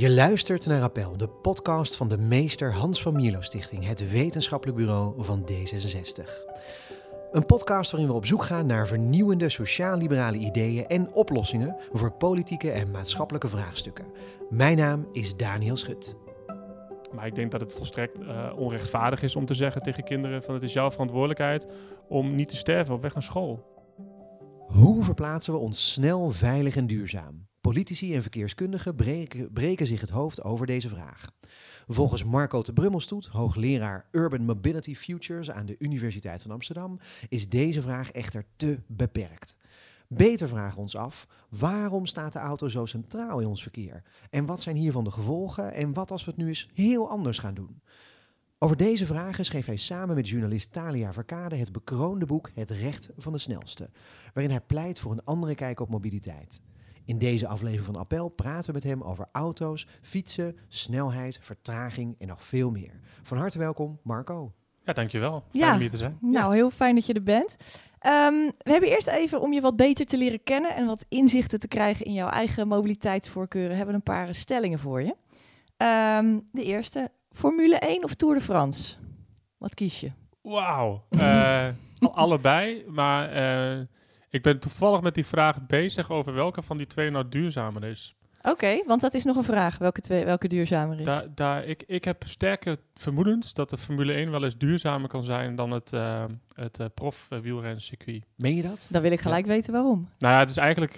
[0.00, 4.78] Je luistert naar Appel, de podcast van de meester Hans van Mierlo Stichting, het wetenschappelijk
[4.78, 6.24] bureau van D66.
[7.30, 12.70] Een podcast waarin we op zoek gaan naar vernieuwende sociaal-liberale ideeën en oplossingen voor politieke
[12.70, 14.06] en maatschappelijke vraagstukken.
[14.50, 16.16] Mijn naam is Daniel Schut.
[17.12, 20.54] Maar ik denk dat het volstrekt uh, onrechtvaardig is om te zeggen tegen kinderen van
[20.54, 21.66] het is jouw verantwoordelijkheid
[22.08, 23.64] om niet te sterven op weg naar school.
[24.66, 27.49] Hoe verplaatsen we ons snel, veilig en duurzaam?
[27.60, 31.30] Politici en verkeerskundigen breken, breken, zich het hoofd over deze vraag.
[31.86, 37.82] Volgens Marco de Brummelstoet, hoogleraar Urban Mobility Futures aan de Universiteit van Amsterdam, is deze
[37.82, 39.56] vraag echter te beperkt.
[40.08, 44.02] Beter vragen ons af, waarom staat de auto zo centraal in ons verkeer?
[44.30, 45.74] En wat zijn hiervan de gevolgen?
[45.74, 47.82] En wat als we het nu eens heel anders gaan doen?
[48.58, 53.10] Over deze vragen schreef hij samen met journalist Talia Verkade het bekroonde boek Het Recht
[53.16, 53.90] van de Snelste,
[54.34, 56.60] waarin hij pleit voor een andere kijk op mobiliteit.
[57.10, 62.26] In deze aflevering van Appel praten we met hem over auto's, fietsen, snelheid, vertraging en
[62.26, 63.00] nog veel meer.
[63.22, 64.52] Van harte welkom, Marco.
[64.84, 65.44] Ja, dankjewel.
[65.50, 66.18] Fijn ja, om hier te zijn.
[66.20, 67.56] Nou, heel fijn dat je er bent.
[67.98, 71.60] Ehm, we hebben eerst even, om je wat beter te leren kennen en wat inzichten
[71.60, 75.16] te krijgen in jouw eigen mobiliteitsvoorkeuren, hebben we een paar stellingen voor je.
[75.76, 78.96] Ehm, de eerste, Formule 1 of Tour de France?
[79.58, 80.12] Wat kies je?
[80.40, 81.04] Wauw.
[82.02, 83.36] Uh, allebei, maar
[83.78, 83.86] uh,
[84.30, 88.14] ik ben toevallig met die vraag bezig over welke van die twee nou duurzamer is.
[88.42, 89.78] Oké, want dat is nog een vraag.
[89.78, 91.04] Welke, twee, welke duurzamer is?
[91.04, 95.24] Daar, daar, ik, ik heb sterke vermoedens dat de Formule 1 wel eens duurzamer kan
[95.24, 98.24] zijn dan het, uh, het uh, prof uh, wielrencircuit.
[98.36, 98.88] Meen je dat?
[98.90, 100.08] Dan wil ik gelijk weten waarom.
[100.18, 100.94] Nou ja, het is eigenlijk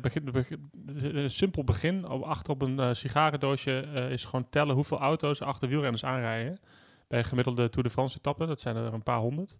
[0.00, 0.70] begin, begin,
[1.16, 2.04] een simpel begin.
[2.04, 6.60] Achter op een sigarendoosje is gewoon tellen hoeveel auto's achter wielrenners aanrijden.
[7.08, 9.56] Bij gemiddelde Tour de France etappe, dat zijn er een paar honderd.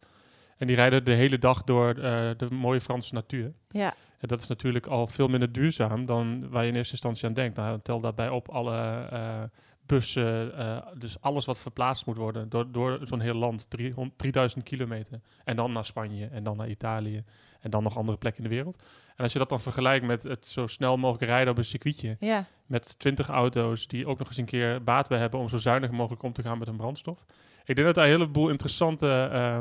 [0.56, 2.02] En die rijden de hele dag door uh,
[2.36, 3.52] de mooie Franse natuur.
[3.68, 3.94] Ja.
[4.18, 7.34] En dat is natuurlijk al veel minder duurzaam dan waar je in eerste instantie aan
[7.34, 7.56] denkt.
[7.56, 9.42] Nou, tel daarbij op alle uh,
[9.86, 14.64] bussen, uh, dus alles wat verplaatst moet worden door, door zo'n heel land, 300, 3000
[14.64, 15.20] kilometer.
[15.44, 17.24] En dan naar Spanje en dan naar Italië
[17.60, 18.82] en dan nog andere plekken in de wereld.
[19.16, 22.16] En als je dat dan vergelijkt met het zo snel mogelijk rijden op een circuitje,
[22.20, 22.46] ja.
[22.66, 25.90] met 20 auto's die ook nog eens een keer baat bij hebben om zo zuinig
[25.90, 27.24] mogelijk om te gaan met hun brandstof.
[27.64, 29.60] Ik denk dat daar een heleboel interessante uh,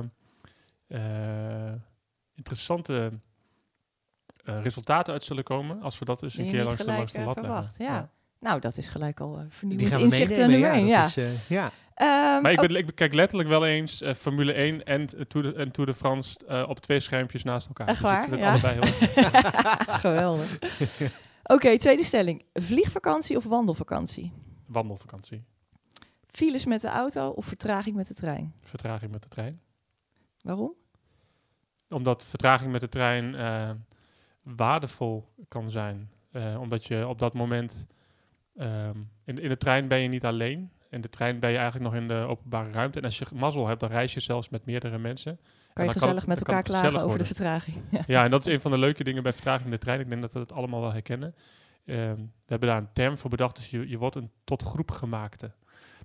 [2.35, 3.11] interessante
[4.45, 7.21] uh, resultaten uit zullen komen als we dat eens een keer langs de, langs de
[7.21, 7.95] lat verwacht, leggen.
[7.95, 8.09] Ja.
[8.39, 11.05] Nou, dat is gelijk al uh, vernieuwend inzicht nummer ja, ja.
[11.05, 11.65] Is, uh, ja.
[11.65, 15.53] Um, maar ik, ben, ik kijk letterlijk wel eens uh, Formule 1 en, Tour de,
[15.53, 17.87] en Tour de France uh, op twee schermpjes naast elkaar.
[17.87, 18.43] Echt dus waar?
[18.43, 19.13] allebei heel
[20.05, 20.55] Geweldig.
[20.55, 21.11] Oké,
[21.43, 22.45] okay, tweede stelling.
[22.53, 24.31] Vliegvakantie of wandelvakantie?
[24.65, 25.43] Wandelvakantie.
[26.27, 28.53] Files met de auto of vertraging met de trein?
[28.61, 29.61] Vertraging met de trein.
[30.45, 30.73] Waarom?
[31.89, 33.69] Omdat vertraging met de trein uh,
[34.41, 36.09] waardevol kan zijn.
[36.31, 37.85] Uh, omdat je op dat moment.
[38.57, 40.71] Um, in, in de trein ben je niet alleen.
[40.89, 42.99] In de trein ben je eigenlijk nog in de openbare ruimte.
[42.99, 45.39] En als je mazzel hebt, dan reis je zelfs met meerdere mensen.
[45.73, 47.77] Kan je gezellig kan met elkaar klagen over de vertraging.
[47.91, 48.03] Ja.
[48.07, 48.23] ja.
[48.23, 49.99] en dat is een van de leuke dingen bij vertraging in de trein.
[49.99, 51.35] Ik denk dat we het allemaal wel herkennen.
[51.85, 53.55] Um, we hebben daar een term voor bedacht.
[53.55, 55.51] Dus je, je wordt een tot groep gemaakte.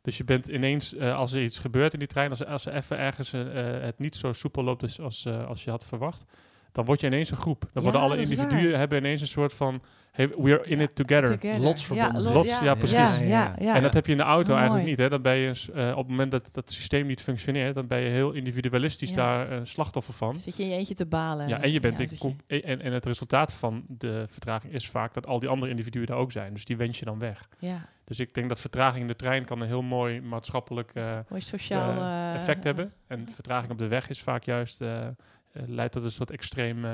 [0.02, 2.74] Dus je bent ineens, uh, als er iets gebeurt in die trein, als, als er
[2.74, 3.42] even ergens uh,
[3.80, 6.24] het niet zo soepel loopt als, als je had verwacht,
[6.72, 7.60] dan word je ineens een groep.
[7.60, 10.84] Dan ja, worden alle individuen hebben ineens een soort van hey, we are in ja,
[10.84, 11.38] it together.
[11.38, 11.60] together.
[11.60, 12.22] Lotsverbonden.
[12.22, 13.18] Ja, Lots, ja, precies.
[13.18, 14.98] Ja, en dat heb je in de auto oh, eigenlijk niet.
[14.98, 15.08] Hè.
[15.08, 18.10] Dan ben je uh, op het moment dat dat systeem niet functioneert, dan ben je
[18.10, 20.34] heel individualistisch daar een slachtoffer van.
[20.34, 21.48] Zit je in je eentje te balen.
[21.48, 22.34] Ja, en je bent je...
[22.46, 26.16] En, en het resultaat van de vertraging is vaak dat al die andere individuen daar
[26.16, 26.52] ook zijn.
[26.52, 27.48] Dus die wens je dan weg.
[27.58, 27.88] Ja.
[28.04, 31.42] Dus ik denk dat vertraging in de trein kan een heel mooi maatschappelijk uh, mooi
[31.42, 32.92] sociaal uh, effect hebben.
[33.06, 35.06] En vertraging op de weg is vaak juist uh,
[35.52, 36.84] leidt tot een soort extreem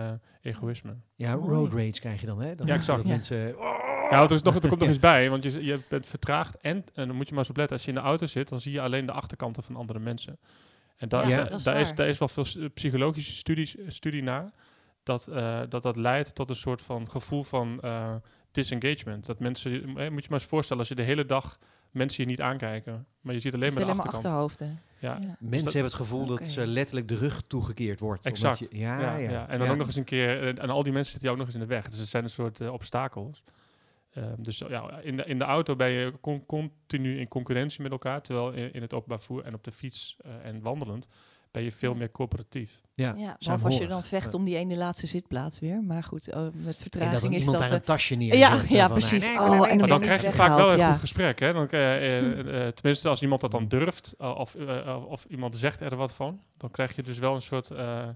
[0.42, 0.96] egoïsme.
[1.14, 2.54] Ja, road rage krijg je dan, hè?
[2.54, 2.98] Dat ja, exact.
[2.98, 3.56] Dat mensen...
[4.10, 6.84] Ja, er, is nog, er komt nog eens bij, want je, je bent vertraagd en,
[6.94, 8.72] en dan moet je maar eens opletten, als je in de auto zit, dan zie
[8.72, 10.38] je alleen de achterkanten van andere mensen.
[10.96, 14.50] En da ja, da is daar, is, daar is wel veel psychologische studies, studie naar,
[15.02, 15.28] dat,
[15.68, 17.80] dat dat leidt tot een soort van gevoel van
[18.56, 19.26] disengagement.
[19.26, 21.58] Dat mensen, eh, moet je maar eens voorstellen, als je de hele dag
[21.90, 24.14] mensen je niet aankijken, maar je ziet alleen maar de achterkant.
[24.14, 24.80] achterhoofden.
[24.98, 25.18] Ja.
[25.20, 25.36] ja.
[25.38, 26.36] Mensen dus hebben het gevoel okay.
[26.36, 28.26] dat ze letterlijk de rug toegekeerd wordt.
[28.26, 28.58] Exact.
[28.58, 30.82] Je, ja, ja, ja, ja, En dan ook nog eens een keer, uh, en al
[30.82, 31.88] die mensen zitten jou ook nog eens in de weg.
[31.88, 33.42] Dus het zijn een soort uh, obstakels.
[34.14, 37.90] Uh, dus ja, in de, in de auto ben je con continu in concurrentie met
[37.90, 41.08] elkaar, terwijl in, in het openbaar vervoer en op de fiets en wandelend
[41.56, 42.80] ben je veel meer coöperatief.
[42.94, 45.82] Ja, ja of als je dan vecht om die ene laatste zitplaats weer.
[45.82, 47.68] Maar goed, oh, met vertraging en dat is iemand dat...
[47.68, 49.26] daar een tasje neer Ja, ja precies.
[49.26, 50.90] Nee, oh, en dan, dan krijg je vaak wel een ja.
[50.90, 51.38] goed gesprek.
[51.38, 51.52] Hè?
[51.52, 54.56] Dan, uh, uh, tenminste, als iemand dat dan durft, of,
[55.08, 58.08] of iemand zegt er wat van, dan krijg je dus wel een soort eh,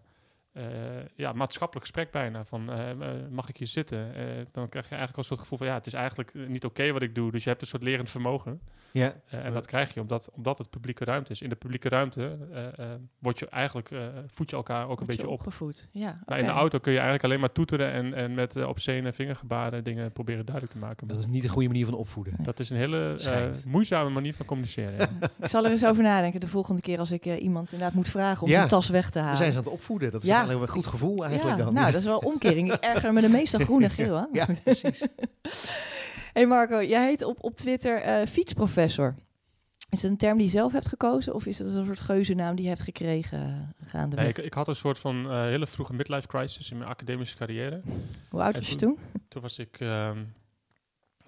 [1.16, 2.44] ja, maatschappelijk gesprek bijna.
[2.44, 2.96] Van, eh, eh,
[3.30, 4.14] mag ik hier zitten?
[4.14, 6.46] Eh, dan krijg je eigenlijk al een soort gevoel van, ja, het is eigenlijk eh,
[6.46, 7.30] niet oké wat ik doe.
[7.30, 8.60] Dus je hebt een soort lerend vermogen.
[8.92, 9.12] Ja.
[9.28, 11.42] Eh, en dat krijg je omdat, omdat het publieke ruimte is.
[11.42, 15.06] In de publieke ruimte eh, eh, word je eigenlijk, eh, voed je elkaar ook een
[15.06, 15.34] beetje je op.
[15.34, 15.88] opgevoed.
[15.92, 18.68] Ja, Nou, in de auto kun je eigenlijk alleen maar toeteren en, en met uh,
[18.68, 21.06] obscene vingergebaren dingen proberen duidelijk te maken.
[21.06, 22.34] Dat is niet een goede manier van opvoeden.
[22.42, 24.92] Dat is een hele eh, moeizame manier van communiceren.
[24.98, 25.08] ja.
[25.40, 28.08] Ik zal er eens over nadenken de volgende keer als ik eh, iemand inderdaad moet
[28.08, 28.54] vragen om Ja.
[28.56, 29.36] zijn tas weg te We halen.
[29.36, 30.10] zijn ze aan het opvoeden.
[30.10, 30.38] Dat is Ja.
[30.50, 31.74] Een goed gevoel eigenlijk ja, dan.
[31.74, 32.72] nou, dat is wel omkering.
[32.72, 34.28] Ik erger me de meeste groen en geel aan.
[34.32, 35.06] Ja, precies.
[36.32, 39.14] hey Marco, jij heet op, op Twitter eh, fietsprofessor.
[39.90, 42.54] Is het een term die je zelf hebt gekozen of is het een soort geuzennaam
[42.54, 44.24] die je hebt gekregen uh, gaandeweg?
[44.24, 47.36] Nee, ik, ik had een soort van uh, hele vroege midlife crisis in mijn academische
[47.36, 47.80] carrière.
[48.28, 48.98] Hoe oud was je toen?
[49.28, 50.32] Toen was ik um,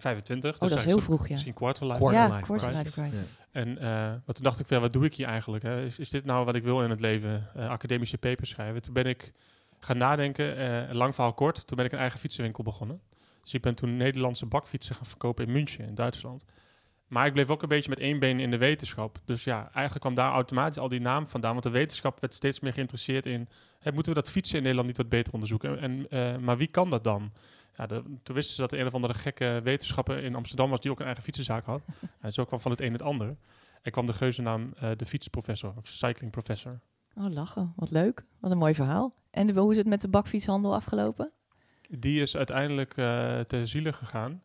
[0.02, 0.54] 25.
[0.54, 1.32] Oh, dus dat is heel vroeg, ja.
[1.32, 2.84] Misschien quarter life, quarter ja, life quarter crisis.
[2.84, 3.36] life crisis.
[3.38, 3.60] Ja.
[3.60, 5.64] En uh, wat toen dacht ik, van, ja, wat doe ik hier eigenlijk?
[5.64, 5.84] Hè?
[5.84, 7.48] Is, is dit nou wat ik wil in het leven?
[7.56, 8.82] Uh, academische papers schrijven.
[8.82, 9.32] Toen ben ik
[9.80, 13.00] gaan nadenken, uh, lang verhaal kort, toen ben ik een eigen fietsenwinkel begonnen.
[13.42, 16.44] Dus ik ben toen Nederlandse bakfietsen gaan verkopen in München, in Duitsland.
[17.06, 19.20] Maar ik bleef ook een beetje met één been in de wetenschap.
[19.24, 21.52] Dus ja, eigenlijk kwam daar automatisch al die naam vandaan.
[21.52, 23.48] Want de wetenschap werd steeds meer geïnteresseerd in...
[23.82, 25.78] Moeten we dat fietsen in Nederland niet wat beter onderzoeken?
[25.78, 27.32] En, uh, maar wie kan dat dan?
[27.76, 30.80] Ja, de, toen wisten ze dat er een of andere gekke wetenschapper in Amsterdam was...
[30.80, 31.82] die ook een eigen fietsenzaak had.
[32.20, 33.36] en zo kwam van het een het ander.
[33.82, 36.80] En kwam de geuzennaam uh, de fietsprofessor, of cycling professor.
[37.14, 37.72] Oh, lachen.
[37.76, 38.24] Wat leuk.
[38.40, 39.14] Wat een mooi verhaal.
[39.30, 41.32] En de, hoe is het met de bakfietshandel afgelopen?
[41.88, 44.42] Die is uiteindelijk uh, te zielen gegaan.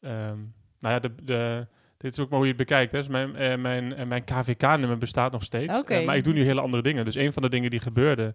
[0.00, 1.14] Um, nou ja, de...
[1.24, 1.66] de
[2.04, 2.92] dit is ook maar hoe je het bekijkt.
[2.92, 2.98] Hè.
[2.98, 5.78] Dus mijn, uh, mijn, mijn KVK-nummer bestaat nog steeds.
[5.78, 6.00] Okay.
[6.00, 7.04] Uh, maar ik doe nu hele andere dingen.
[7.04, 8.34] Dus een van de dingen die gebeurde...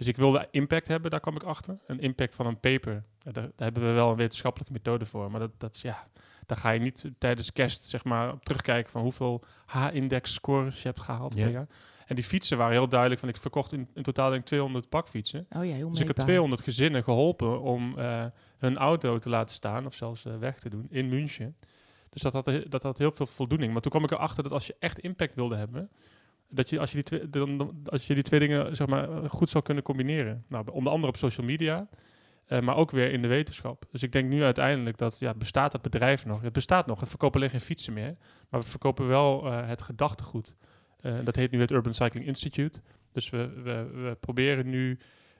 [0.00, 1.78] is ik wilde impact hebben, daar kwam ik achter.
[1.86, 3.04] Een impact van een paper.
[3.18, 5.30] Daar, daar, hebben we wel een wetenschappelijke methode voor.
[5.30, 6.08] Maar dat, dat is, ja...
[6.46, 10.88] Daar ga je niet tijdens kerst zeg maar, op terugkijken van hoeveel H-index scores je
[10.88, 11.66] hebt gehaald per jaar.
[12.06, 14.88] En die fietsen waren heel duidelijk van ik verkocht in, in totaal denk ik 200
[14.88, 15.46] bakfietsen.
[15.56, 18.24] Oh ja, heel Dus ik heb 200 gezinnen geholpen om uh,
[18.58, 21.56] hun auto te laten staan of zelfs uh, weg te doen in München.
[22.08, 23.72] Dus dat had, dat had heel veel voldoening.
[23.72, 25.90] Maar toen kwam ik erachter dat als je echt impact wilde hebben,
[26.50, 29.48] dat je als je die twee, dan, als je die twee dingen zeg maar, goed
[29.48, 30.44] zou kunnen combineren.
[30.48, 31.88] Nou, onder andere op social media,
[32.48, 33.84] uh, maar ook weer in de wetenschap.
[33.90, 36.40] Dus ik denk nu uiteindelijk dat, ja, bestaat dat bedrijf nog?
[36.40, 38.16] Het bestaat nog, we verkopen alleen geen fietsen meer,
[38.48, 40.54] maar we verkopen wel uh, het gedachtegoed.
[41.00, 42.80] Uh, dat heet nu het Urban Cycling Institute.
[43.12, 44.98] Dus we, we, we proberen nu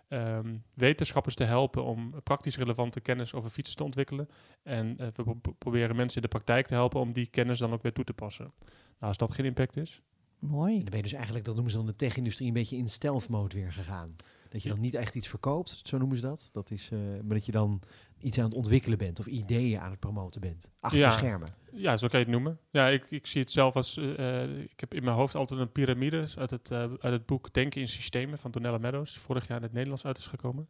[0.08, 4.28] um, wetenschappers te helpen om praktisch relevante kennis over fietsen te ontwikkelen.
[4.62, 7.82] En we pro proberen mensen in de praktijk te helpen om die kennis dan ook
[7.82, 8.52] weer toe te passen.
[8.64, 10.00] Nou, als dat geen impact is.
[10.40, 10.72] Mooi.
[10.72, 12.88] En dan ben je dus eigenlijk, dat noemen ze dan de tech-industrie, een beetje in
[12.88, 14.16] stealth mode weer gegaan.
[14.48, 16.48] Dat je dan niet echt iets verkoopt, zo noemen ze dat.
[16.52, 17.80] dat is, uh, maar dat je dan
[18.18, 20.70] iets aan het ontwikkelen bent of ideeën aan het promoten bent.
[20.80, 21.08] Achter ja.
[21.08, 21.54] de schermen.
[21.72, 22.58] Ja, zo kan je het noemen.
[22.70, 23.96] Ja, ik, ik zie het zelf als...
[23.96, 27.52] Uh, ik heb in mijn hoofd altijd een piramide uit het, uh, uit het boek
[27.52, 29.18] Denken in Systemen van Donella Meadows.
[29.18, 30.68] Vorig jaar in het Nederlands uit is gekomen.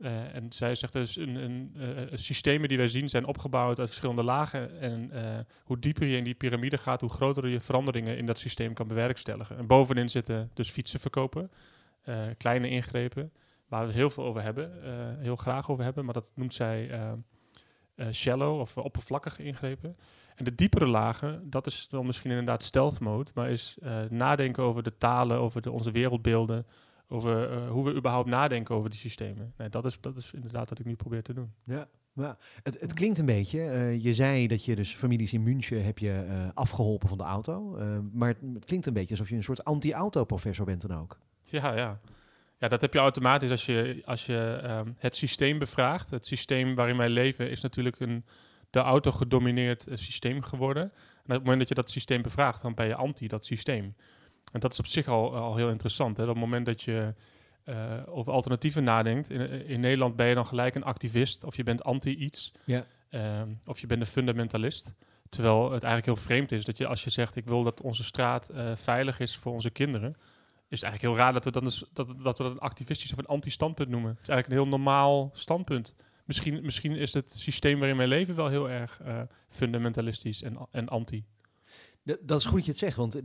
[0.00, 3.88] Uh, en zij zegt dus, een, een, een, systemen die wij zien zijn opgebouwd uit
[3.88, 4.80] verschillende lagen.
[4.80, 5.10] En
[5.64, 8.88] hoe dieper je in die piramide gaat, hoe groter je veranderingen in dat systeem kan
[8.88, 9.56] bewerkstelligen.
[9.56, 11.50] En bovenin zitten dus fietsen verkopen,
[12.36, 13.32] kleine ingrepen,
[13.68, 14.72] waar we het heel veel over hebben,
[15.20, 16.04] heel graag over hebben.
[16.04, 16.90] Maar dat noemt zij
[18.10, 19.96] shallow of oppervlakkige ingrepen.
[20.34, 24.82] En de diepere lagen, dat is dan misschien inderdaad stealth mode, maar is nadenken over
[24.82, 26.66] de talen, over de, onze wereldbeelden,
[27.12, 29.52] over uh, hoe we überhaupt nadenken over die systemen.
[29.56, 31.52] Nee, dat, is, dat is inderdaad wat ik nu probeer te doen.
[31.64, 33.58] Ja, maar het, het klinkt een beetje.
[33.58, 37.24] Uh, je zei dat je dus families in München heb je uh, afgeholpen van de
[37.24, 37.78] auto.
[38.12, 41.18] maar het klinkt een beetje alsof je een soort anti-auto-professor bent dan ook.
[41.42, 42.00] Ja, ja.
[42.58, 46.10] Ja, dat heb je automatisch als je, als je um, het systeem bevraagt.
[46.10, 48.24] Het systeem waarin wij leven is natuurlijk een
[48.70, 50.82] de auto gedomineerd systeem geworden.
[50.82, 53.94] En op het moment dat je dat systeem bevraagt, dan ben je anti dat systeem.
[54.50, 56.16] En dat is op zich al, al heel interessant.
[56.16, 56.22] Hè?
[56.22, 57.14] Op het moment dat je
[57.64, 59.30] uh, over alternatieven nadenkt.
[59.30, 62.52] In, in, Nederland ben je dan gelijk een activist of je bent anti iets.
[62.64, 62.86] Ja.
[63.10, 64.94] Uh, of je bent een fundamentalist.
[65.28, 68.04] Terwijl het eigenlijk heel vreemd is dat je als je zegt ik wil dat onze
[68.04, 70.16] straat uh, veilig is voor onze kinderen.
[70.68, 73.12] Is het eigenlijk heel raar dat we, dan dus, dat, dat we dat een activistisch
[73.12, 74.10] of een anti-standpunt noemen.
[74.10, 75.94] Het is eigenlijk een heel normaal standpunt.
[76.24, 80.88] Misschien, misschien is het systeem waarin wij leven wel heel erg uh, fundamentalistisch en, en
[80.88, 81.24] anti.
[82.02, 83.20] Dat is goed dat je het zegt, want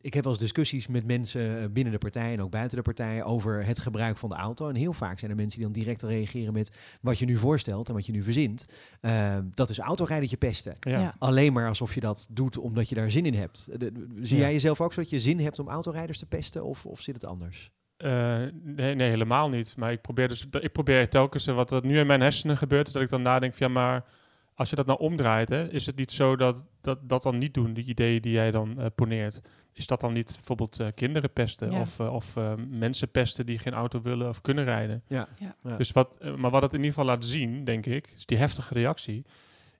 [0.00, 2.82] ik heb wel eens discussies met mensen eh, binnen de partij en ook buiten de
[2.82, 4.68] partij over het gebruik van de auto.
[4.68, 7.88] En heel vaak zijn er mensen die dan direct reageren met wat je nu voorstelt
[7.88, 8.66] en wat je nu verzint.
[9.00, 10.76] Uh, dat is autorijdertje pesten.
[10.80, 10.98] Ja.
[11.00, 11.14] Ja.
[11.18, 13.68] Alleen maar alsof je dat doet omdat je daar zin in hebt.
[14.20, 14.42] Zie Ja.
[14.42, 17.14] jij jezelf ook zo dat je zin hebt om autorijders te pesten of, of zit
[17.14, 17.70] het anders?
[17.98, 18.10] Uh,
[18.62, 19.76] nee, nee, helemaal niet.
[19.76, 22.86] Maar ik probeer dus, ik probeer telkens uh, wat er nu in mijn hersenen gebeurt,
[22.86, 24.04] is dat ik dan nadenk van ja, maar
[24.54, 27.54] als je dat nou omdraait, hè, is het niet zo dat dat, dat dan niet
[27.54, 29.40] doen, die ideeën die jij dan uh, poneert.
[29.72, 31.80] is dat dan niet bijvoorbeeld eh, kinderen pesten Ja.
[31.80, 35.02] of, eh, of eh, mensen pesten die geen auto willen of kunnen rijden?
[35.08, 35.28] Ja.
[35.38, 35.76] Ja.
[35.76, 38.38] Dus wat, eh, maar wat het in ieder geval laat zien, denk ik, is die
[38.38, 39.24] heftige reactie,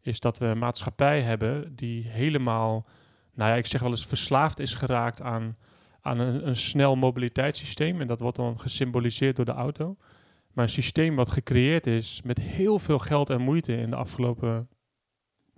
[0.00, 2.86] is dat we een maatschappij hebben die helemaal,
[3.34, 5.56] nou ja, ik zeg wel eens verslaafd is geraakt aan,
[6.00, 8.00] aan een, een snel mobiliteitssysteem.
[8.00, 9.96] En dat wordt dan gesymboliseerd door de auto.
[10.52, 14.68] Maar een systeem wat gecreëerd is met heel veel geld en moeite in de afgelopen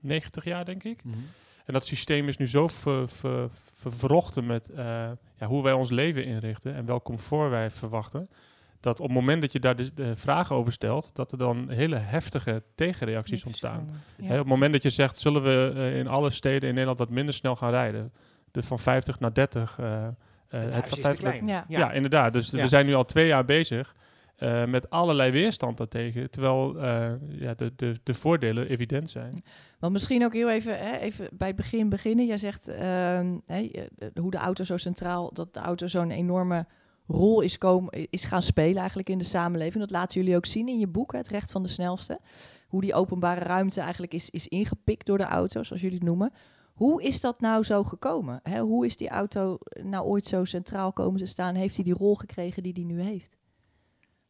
[0.00, 1.04] 90 jaar, denk ik.
[1.04, 1.16] Mhm.
[1.64, 4.84] En dat systeem is nu zo ver, ver- vervrochten met eh,
[5.36, 8.28] ja, hoe wij ons leven inrichten en welk comfort wij verwachten.
[8.80, 11.70] Dat op het moment dat je daar de, de vragen over stelt, dat er dan
[11.70, 13.88] hele heftige tegenreacties ontstaan.
[14.16, 14.24] Ja.
[14.26, 16.98] Hè, op het moment dat je zegt, zullen we eh, in alle steden in Nederland
[16.98, 18.12] wat minder snel gaan rijden?
[18.50, 19.76] De van 50 naar 30.
[19.78, 20.10] eh, eh,
[20.48, 21.64] Het het huis van is te 50 naar- klein.
[21.68, 21.78] Ja.
[21.78, 21.92] ja.
[21.92, 22.32] inderdaad.
[22.32, 22.62] Dus Ja.
[22.62, 23.94] we zijn nu al twee jaar bezig
[24.34, 26.30] eh, met allerlei weerstand daartegen.
[26.30, 29.44] Terwijl eh, ja, de, de, de voordelen evident zijn.
[29.78, 32.26] Want misschien ook heel even, hè, even bij het begin beginnen.
[32.26, 36.66] Jij zegt ehm, eh, hoe de auto zo centraal, dat de auto zo'n enorme
[37.06, 39.78] rol is, komen, is gaan spelen eigenlijk in de samenleving.
[39.78, 42.20] Dat laten jullie ook zien in je boek, Het Recht van de Snelste.
[42.68, 46.32] Hoe die openbare ruimte eigenlijk is, is ingepikt door de auto, zoals jullie het noemen.
[46.72, 48.40] Hoe is dat nou zo gekomen?
[48.42, 48.60] Hè?
[48.60, 51.54] Hoe is die auto nou ooit zo centraal komen te staan?
[51.54, 53.36] Heeft hij die rol gekregen die hij nu heeft?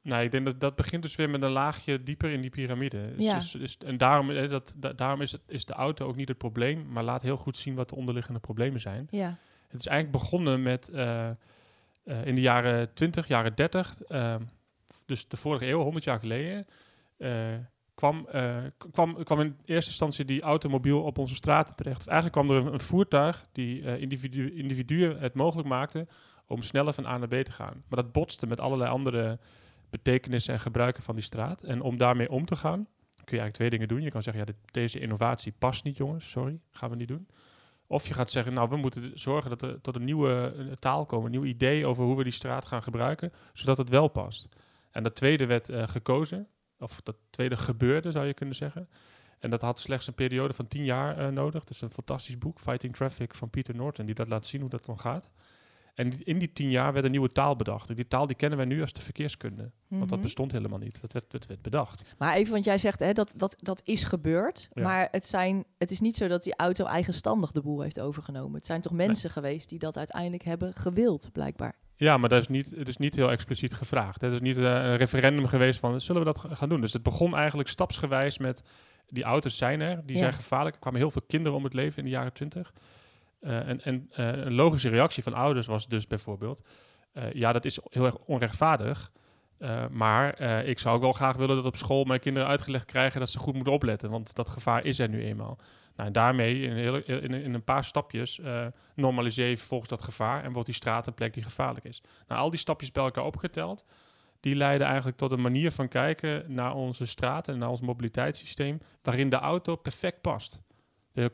[0.04, 3.14] Nou, ik denk dat dat begint dus weer met een laagje dieper in die piramide.
[3.16, 3.34] Dus, Ja.
[3.34, 6.28] dus, dus- en daarom, eh, dat, da- daarom is, het, is de auto ook niet
[6.28, 9.06] het probleem, maar laat heel goed zien wat de onderliggende problemen zijn.
[9.10, 9.36] Ja,
[9.68, 11.34] Het is eigenlijk begonnen met eh, eh,
[12.24, 14.36] in de jaren 20, jaren 30, eh,
[15.06, 16.66] dus de vorige eeuw, 100 jaar geleden,
[17.16, 17.54] eh,
[17.94, 18.28] kwam,
[18.92, 22.00] kwam, kwam in eerste instantie die automobiel op onze straten terecht.
[22.00, 26.06] Of eigenlijk kwam er een, een voertuig die individu individuen het mogelijk maakte
[26.46, 27.82] om sneller van A naar B te gaan.
[27.88, 29.38] Maar dat botste met allerlei andere
[29.90, 31.62] betekenissen en gebruiken van die straat.
[31.62, 32.86] En om daarmee om te gaan,
[33.24, 34.02] kun je eigenlijk twee dingen doen.
[34.02, 36.30] Je kan zeggen, ja, dit- deze innovatie past niet, jongens.
[36.30, 37.28] Sorry, gaan we niet doen.
[37.86, 41.06] Of je gaat zeggen, nou, we moeten zorgen dat er tot een nieuwe eh, taal
[41.06, 44.48] komt, een nieuw idee over hoe we die straat gaan gebruiken, zodat het wel past.
[44.90, 46.48] En dat tweede werd eh, gekozen,
[46.78, 48.88] of dat tweede gebeurde, zou je kunnen zeggen.
[49.38, 51.64] En dat had slechts een periode van tien jaar eh, nodig.
[51.64, 54.84] Is een fantastisch boek, Fighting Traffic, van Peter Norton, die dat laat zien hoe dat
[54.84, 55.30] dan gaat.
[55.94, 57.88] En in die tien jaar werd een nieuwe taal bedacht.
[57.88, 59.70] En die taal die kennen wij nu als de verkeerskunde.
[59.88, 60.20] Want dat Mhm.
[60.22, 61.00] bestond helemaal niet.
[61.00, 62.02] Dat werd, werd, werd bedacht.
[62.18, 64.68] Maar even, want jij zegt hè, dat, dat dat is gebeurd.
[64.72, 64.82] Ja.
[64.82, 68.54] Maar het, zijn, het is niet zo dat die auto eigenstandig de boel heeft overgenomen.
[68.54, 71.74] Het zijn toch mensen geweest die dat uiteindelijk hebben gewild, blijkbaar.
[71.96, 74.20] Ja, maar dat is niet, het is niet heel expliciet gevraagd.
[74.20, 76.80] Het is niet eh, een referendum geweest van, zullen we dat gaan doen?
[76.80, 78.62] Dus het begon eigenlijk stapsgewijs met,
[79.08, 80.22] die auto's zijn er, die Ja.
[80.22, 80.74] zijn gevaarlijk.
[80.74, 82.72] Er kwamen heel veel kinderen om het leven in de jaren twintig.
[83.44, 86.62] Eh, en en eh, een logische reactie van ouders was dus bijvoorbeeld,
[87.12, 89.12] eh, ja, dat is heel erg onrechtvaardig.
[89.90, 93.30] maar ik zou ook wel graag willen dat op school mijn kinderen uitgelegd krijgen dat
[93.30, 94.10] ze goed moeten opletten.
[94.10, 95.58] Want dat gevaar is er nu eenmaal.
[95.96, 98.40] Nou, en daarmee, in, in, een paar stapjes,
[98.94, 102.02] normaliseer je vervolgens dat gevaar en wordt die straat een plek die gevaarlijk is.
[102.26, 103.84] Nou, al die stapjes bij elkaar opgeteld,
[104.40, 108.78] die leiden eigenlijk tot een manier van kijken naar onze straat en naar ons mobiliteitssysteem,
[109.02, 110.62] waarin de auto perfect past.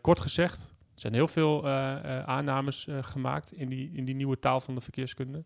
[0.01, 4.15] Kort gezegd, er zijn heel veel eh, eh, aannames eh, gemaakt in die, in die
[4.15, 5.45] nieuwe taal van de verkeerskunde.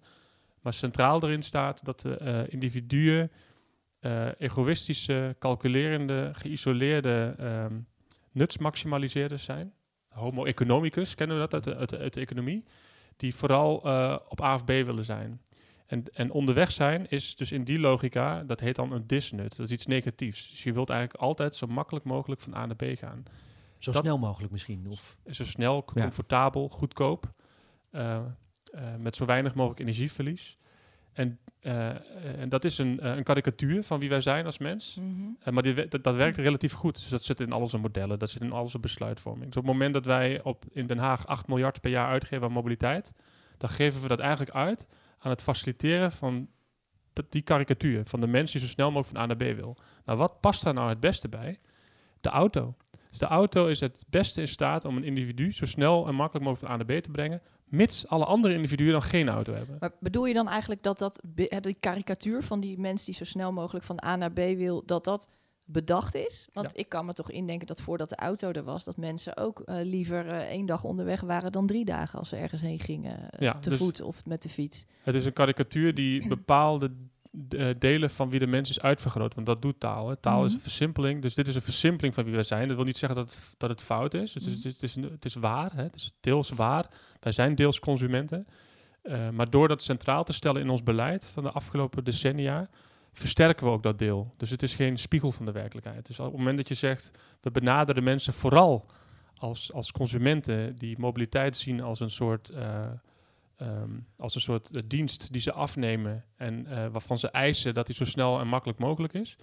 [0.61, 3.31] Maar centraal erin staat dat de individuen
[4.39, 7.75] egoïstische, calculerende, geïsoleerde ehm,
[8.33, 9.73] nutsmaximaliseerders zijn.
[10.09, 12.65] Homo economicus, kennen we dat uit de, uit de, economie?
[13.17, 13.77] Die vooral
[14.29, 15.41] op A of B willen zijn.
[15.87, 19.57] En, en onderweg zijn is dus in die logica, dat heet dan een disnut.
[19.57, 20.51] Dat is iets negatiefs.
[20.51, 23.25] Dus je wilt eigenlijk altijd zo makkelijk mogelijk van A naar B gaan.
[23.85, 24.87] Zo Dat- snel mogelijk misschien.
[24.89, 26.03] Of, Zo snel, Ja.
[26.03, 27.33] comfortabel, goedkoop.
[27.91, 28.23] eh, eh,
[28.99, 30.59] met zo weinig mogelijk energieverlies.
[31.13, 35.01] En, eh, en dat is een, een karikatuur van wie wij zijn als mens.
[35.41, 36.95] Eh, maar die, dat, dat werkt relatief goed.
[36.95, 39.47] Dus dat zit in al onze modellen, dat zit in al onze besluitvorming.
[39.47, 42.47] Dus op het moment dat wij op, in Den Haag 8 miljard per jaar uitgeven
[42.47, 43.13] aan mobiliteit,
[43.59, 44.87] dan geven we dat eigenlijk uit
[45.19, 46.49] aan het faciliteren van
[47.13, 48.05] dat- die karikatuur.
[48.07, 49.77] Van de mens die zo snel mogelijk van A naar B wil.
[50.05, 51.59] Nou, wat past daar nou het beste bij?
[52.21, 52.77] De auto.
[53.15, 56.45] Dus de auto is het beste in staat om een individu zo snel en makkelijk
[56.45, 59.77] mogelijk van A naar B te brengen, mits alle andere individuen dan geen auto hebben.
[59.81, 63.53] Maar bedoel je dan eigenlijk dat dat die karikatuur van die mens die zo snel
[63.53, 65.29] mogelijk van A naar B wil, dat dat
[65.65, 66.49] bedacht is?
[66.53, 69.61] Want ik kan me toch indenken dat voordat de auto er was, dat mensen ook
[69.61, 73.31] eh, liever eh, één dag onderweg waren dan drie dagen als ze ergens heen gingen,
[73.31, 74.87] eh, Ja, te dus- voet of met de fiets.
[75.03, 76.91] Het is een karikatuur die bepaalde
[77.49, 79.35] eh, delen van wie de mens is uitvergroot.
[79.35, 80.09] Want dat doet taal.
[80.09, 80.17] Hè.
[80.17, 80.55] Taal is Mhm.
[80.55, 81.23] een versimpeling.
[81.23, 82.67] Dus dit is een versimpeling van wie wij zijn.
[82.69, 84.35] Dat wil niet zeggen dat het, dat het fout is.
[84.35, 84.45] Mhm.
[84.45, 85.73] het, is het, is een- het is waar.
[85.75, 85.83] Hè.
[85.83, 86.87] Het is deels waar.
[87.21, 88.47] Wij zijn deels consumenten.
[89.03, 92.69] Eh, maar door dat centraal te stellen in ons beleid van de afgelopen decennia,
[93.13, 94.35] versterken we ook dat deel.
[94.37, 96.07] Dus het is geen spiegel van de werkelijkheid.
[96.07, 97.11] Dus op het moment dat je zegt,
[97.41, 98.87] we benaderen mensen vooral
[99.37, 102.87] als, als consumenten die mobiliteit zien als een soort eh,
[103.57, 107.87] ehm, als een soort eh, dienst die ze afnemen en eh, waarvan ze eisen dat
[107.87, 109.37] die zo snel en makkelijk mogelijk is.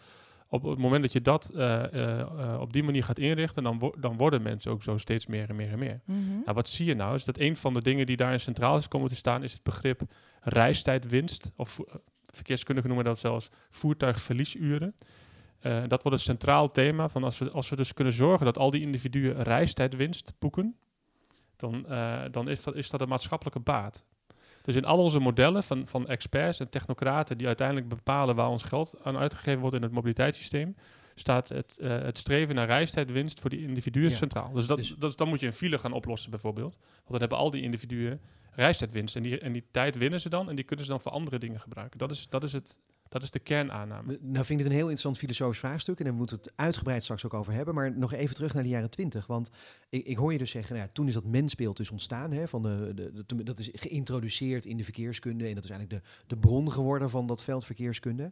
[0.47, 4.17] Op het moment dat je dat eh, op die manier gaat inrichten, dan, wo- dan
[4.17, 6.01] worden mensen ook zo steeds meer en meer en meer.
[6.05, 6.29] Mhm.
[6.29, 7.15] Nou, wat zie je nou?
[7.15, 9.63] Is dat een van de dingen die daarin centraal is komen te staan, is het
[9.63, 10.01] begrip
[10.41, 11.51] reistijdwinst.
[11.55, 11.79] Of
[12.33, 14.95] verkeerskundigen noemen dat zelfs voertuigverliesuren.
[15.61, 18.69] Dat wordt een centraal thema van als we, als we dus kunnen zorgen dat al
[18.71, 20.75] die individuen reistijdwinst boeken,
[21.61, 24.05] dan, eh, dan is, dat, is dat een maatschappelijke baat.
[24.61, 28.63] Dus in al onze modellen van, van experts en technocraten die uiteindelijk bepalen waar ons
[28.63, 30.75] geld aan uitgegeven wordt in het mobiliteitssysteem,
[31.15, 34.15] staat het, eh, het streven naar reistijdwinst voor die individuen Ja.
[34.15, 34.51] centraal.
[34.51, 36.77] Dus, dat, Dus- dat, dan moet je een file gaan oplossen bijvoorbeeld.
[36.77, 39.15] Want dan hebben al die individuen reistijdwinst.
[39.15, 41.37] En die, en die tijd winnen ze dan en die kunnen ze dan voor andere
[41.39, 41.97] dingen gebruiken.
[41.99, 42.79] Dat is, dat is, het,
[43.11, 44.17] dat is de kernaanname.
[44.21, 47.03] Nou vind ik het een heel interessant filosofisch vraagstuk en daar moeten we het uitgebreid
[47.03, 47.75] straks ook over hebben.
[47.75, 49.49] Maar nog even terug naar de jaren twintig, want
[49.89, 52.31] ik, ik hoor je dus zeggen, nou ja, toen is dat mensbeeld dus ontstaan.
[52.31, 56.03] Hè, van de, de, de- dat is geïntroduceerd in de verkeerskunde en dat is eigenlijk
[56.03, 58.31] de, de bron geworden van dat veld verkeerskunde.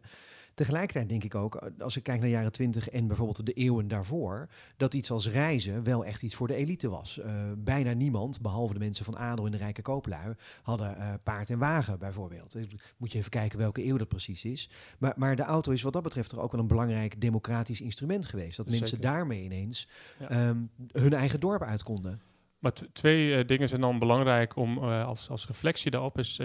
[0.60, 3.88] Tegelijkertijd denk ik ook, als ik kijk naar de jaren twintig en bijvoorbeeld de eeuwen
[3.88, 7.20] daarvoor, dat iets als reizen wel echt iets voor de elite was.
[7.20, 11.50] Eh, bijna niemand, behalve de mensen van adel en de rijke kooplui, hadden eh, paard
[11.50, 12.56] en wagen bijvoorbeeld.
[12.56, 12.64] Eh,
[12.98, 14.70] Moet je even kijken welke eeuw dat precies is.
[14.98, 18.26] Maar, maar de auto is wat dat betreft toch ook wel een belangrijk democratisch instrument
[18.26, 18.58] geweest.
[18.58, 19.02] Dat mensen Zeker.
[19.06, 19.88] daarmee ineens
[20.20, 20.30] Ja.
[20.30, 20.58] ehm,
[20.92, 22.22] hun eigen dorp uit konden.
[22.60, 26.40] Maar twee dingen zijn dan belangrijk om eh, als, als reflectie daarop is,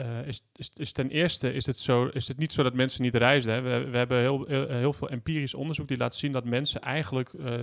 [0.00, 3.02] eh, is, is, is ten eerste is het, zo, is het niet zo dat mensen
[3.02, 3.52] niet reizen.
[3.52, 3.60] Hè.
[3.60, 7.32] We, we hebben heel, heel, heel veel empirisch onderzoek die laat zien dat mensen eigenlijk
[7.32, 7.54] eh,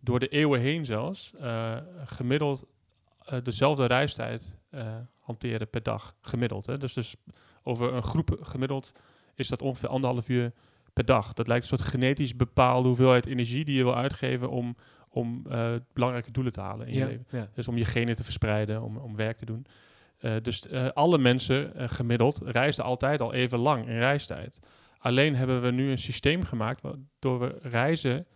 [0.00, 2.64] door de eeuwen heen zelfs eh, gemiddeld
[3.42, 4.54] dezelfde reistijd
[5.18, 6.66] hanteren per dag gemiddeld.
[6.66, 6.78] Hè.
[6.78, 7.16] Dus, dus
[7.62, 8.92] over een groep gemiddeld
[9.34, 10.52] is dat ongeveer anderhalf uur
[10.92, 11.32] per dag.
[11.32, 14.76] Dat lijkt een soort genetisch bepaalde hoeveelheid energie die je wil uitgeven om,
[15.08, 15.42] om
[15.92, 17.26] belangrijke doelen te halen in je leven.
[17.30, 17.48] ja.
[17.54, 19.66] Dus om je genen te verspreiden, om, om werk te doen.
[20.20, 24.58] Eh, dus eh, alle mensen eh, gemiddeld reisden altijd al even lang in reistijd.
[24.98, 28.26] Alleen hebben we nu een systeem gemaakt waardoor we reizen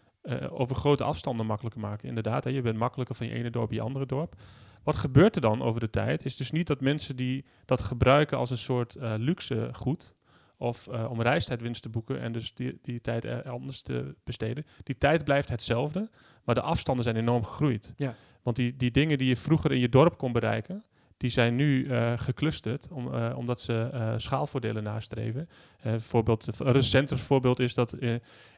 [0.50, 2.08] over grote afstanden makkelijker maken.
[2.08, 4.34] Inderdaad, hè, je bent makkelijker van je ene dorp je andere dorp.
[4.82, 6.24] Wat gebeurt er dan over de tijd?
[6.24, 10.14] Is dus niet dat mensen die dat gebruiken als een soort luxe goed.
[10.56, 14.66] Of om reistijdwinst te boeken en dus die, die tijd er anders te besteden.
[14.82, 16.10] Die tijd blijft hetzelfde,
[16.44, 17.92] maar de afstanden zijn enorm gegroeid.
[17.96, 18.14] Ja.
[18.42, 20.84] Want die, die dingen die je vroeger in je dorp kon bereiken,
[21.24, 25.48] die zijn nu eh geclusterd, om, eh, omdat ze eh, schaalvoordelen nastreven.
[25.96, 27.96] Voorbeeld, een recenter voorbeeld is dat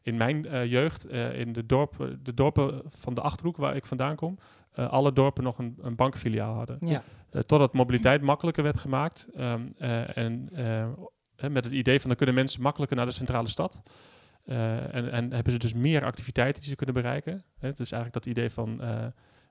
[0.02, 4.38] in mijn jeugd, in de, dorp, de dorpen van de Achterhoek, waar ik vandaan kom,
[4.74, 6.76] alle dorpen nog een, een bankfiliaal hadden.
[6.80, 7.02] Ja.
[7.30, 9.26] Totdat mobiliteit makkelijker werd gemaakt.
[9.34, 13.82] ehm, eh, en met het idee van dan kunnen mensen makkelijker naar de centrale stad.
[14.44, 17.44] En, en hebben ze dus meer activiteiten die ze kunnen bereiken.
[17.58, 18.80] Hè, dus eigenlijk dat idee van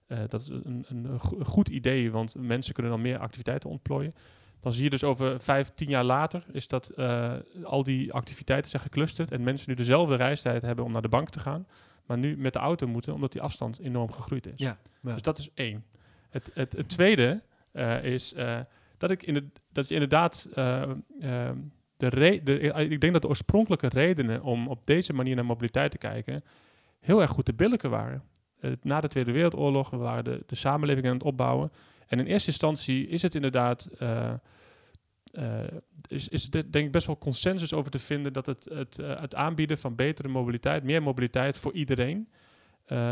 [0.08, 3.18] eh, dat is een, een, een go- een goed idee, want mensen kunnen dan meer
[3.18, 4.16] activiteiten ontplooien.
[4.60, 8.70] Dan zie je dus over vijf, tien jaar later is dat eh, al die activiteiten
[8.70, 11.68] zijn geclusterd en mensen nu dezelfde reistijd hebben om naar de bank te gaan,
[12.06, 14.60] maar nu met de auto moeten, omdat die afstand enorm gegroeid is.
[14.60, 15.14] Ja, ja.
[15.14, 15.86] Dus dat is één.
[16.30, 17.42] Het, het, het tweede
[17.72, 18.36] eh, is
[18.98, 20.82] dat, ik in de, dat je inderdaad eh,
[21.20, 21.58] ehm,
[21.98, 25.92] de, re- de ik denk dat de oorspronkelijke redenen om op deze manier naar mobiliteit
[25.92, 26.44] te kijken
[27.00, 28.24] heel erg goed te billijken waren.
[28.60, 31.72] Eh, na de Tweede Wereldoorlog we waren de, de samenleving aan het opbouwen.
[32.08, 34.34] En in eerste instantie is het inderdaad, eh,
[35.32, 35.68] eh,
[36.08, 39.36] is, is er denk ik best wel consensus over te vinden dat het, het, het
[39.36, 42.30] aanbieden van betere mobiliteit, meer mobiliteit voor iedereen,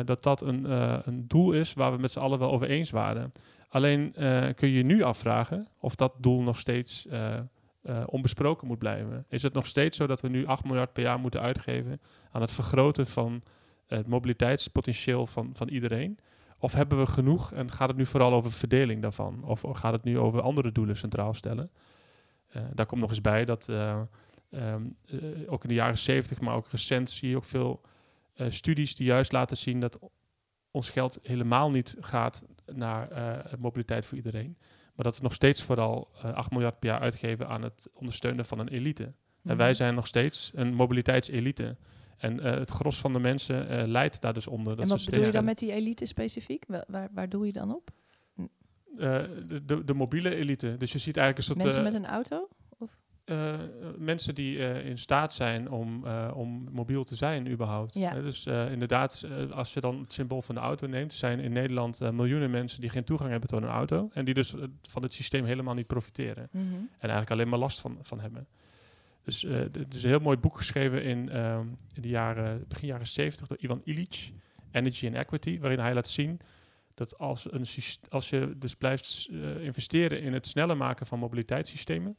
[0.06, 0.72] dat dat een,
[1.08, 3.32] een doel is waar we met z'n allen wel over eens waren.
[3.70, 4.12] Alleen
[4.56, 7.08] kun je je nu afvragen of dat doel nog steeds
[8.06, 9.26] onbesproken moet blijven.
[9.30, 12.02] Is het nog steeds zo dat we nu 8 miljard per jaar moeten uitgeven
[12.32, 13.44] aan het vergroten van
[13.98, 16.20] het mobiliteitspotentieel van, van iedereen?
[16.58, 19.44] Of hebben we genoeg en gaat het nu vooral over verdeling daarvan?
[19.44, 21.72] Of gaat het nu over andere doelen centraal stellen?
[22.48, 24.02] Eh, daar komt nog eens bij dat eh,
[24.50, 27.82] ehm, eh, ook in de jaren 70, maar ook recent zie je ook veel
[28.48, 30.00] studies die juist laten zien dat
[30.72, 33.08] ons geld helemaal niet gaat naar
[33.60, 34.58] mobiliteit voor iedereen.
[34.96, 38.46] Maar dat we nog steeds vooral eh 8 miljard per jaar uitgeven aan het ondersteunen
[38.46, 39.04] van een elite.
[39.04, 39.58] En Mhm.
[39.58, 41.78] wij zijn nog steeds een mobiliteitselite.
[42.24, 44.76] En eh, het gros van de mensen eh leidt daar dus onder.
[44.76, 46.64] Dat En wat bedoel je dan met die elite specifiek?
[46.68, 47.90] Wa- Waar, waar doe je dan op?
[48.98, 50.78] Eh, de, de, de mobiele elite.
[50.78, 51.58] Dus je ziet eigenlijk een soort...
[51.66, 52.48] Mensen met een auto?
[53.26, 53.54] eh,
[53.98, 57.94] mensen die in staat zijn om, om mobiel te zijn überhaupt.
[57.94, 58.14] Ja.
[58.22, 62.52] Dus inderdaad, als je dan het symbool van de auto neemt, zijn in Nederland miljoenen
[62.52, 64.10] mensen die geen toegang hebben tot een auto.
[64.14, 66.48] En die dus van het systeem helemaal niet profiteren.
[66.52, 66.64] Mhm.
[66.74, 68.48] En eigenlijk alleen maar last van, van hebben.
[69.24, 72.66] Dus eh, d- er is een heel mooi boek geschreven in, ehm, in de jaren,
[72.68, 74.32] begin jaren 70 door Ivan Illich,
[74.72, 76.40] Energy and Equity, waarin hij laat zien
[76.94, 77.66] dat als, een,
[78.10, 82.16] als je dus blijft eh, investeren in het sneller maken van mobiliteitssystemen,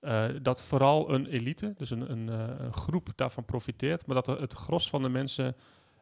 [0.00, 4.26] eh, dat vooral een elite, dus een, een, eh, een groep daarvan profiteert, maar dat
[4.26, 5.56] het gros van de mensen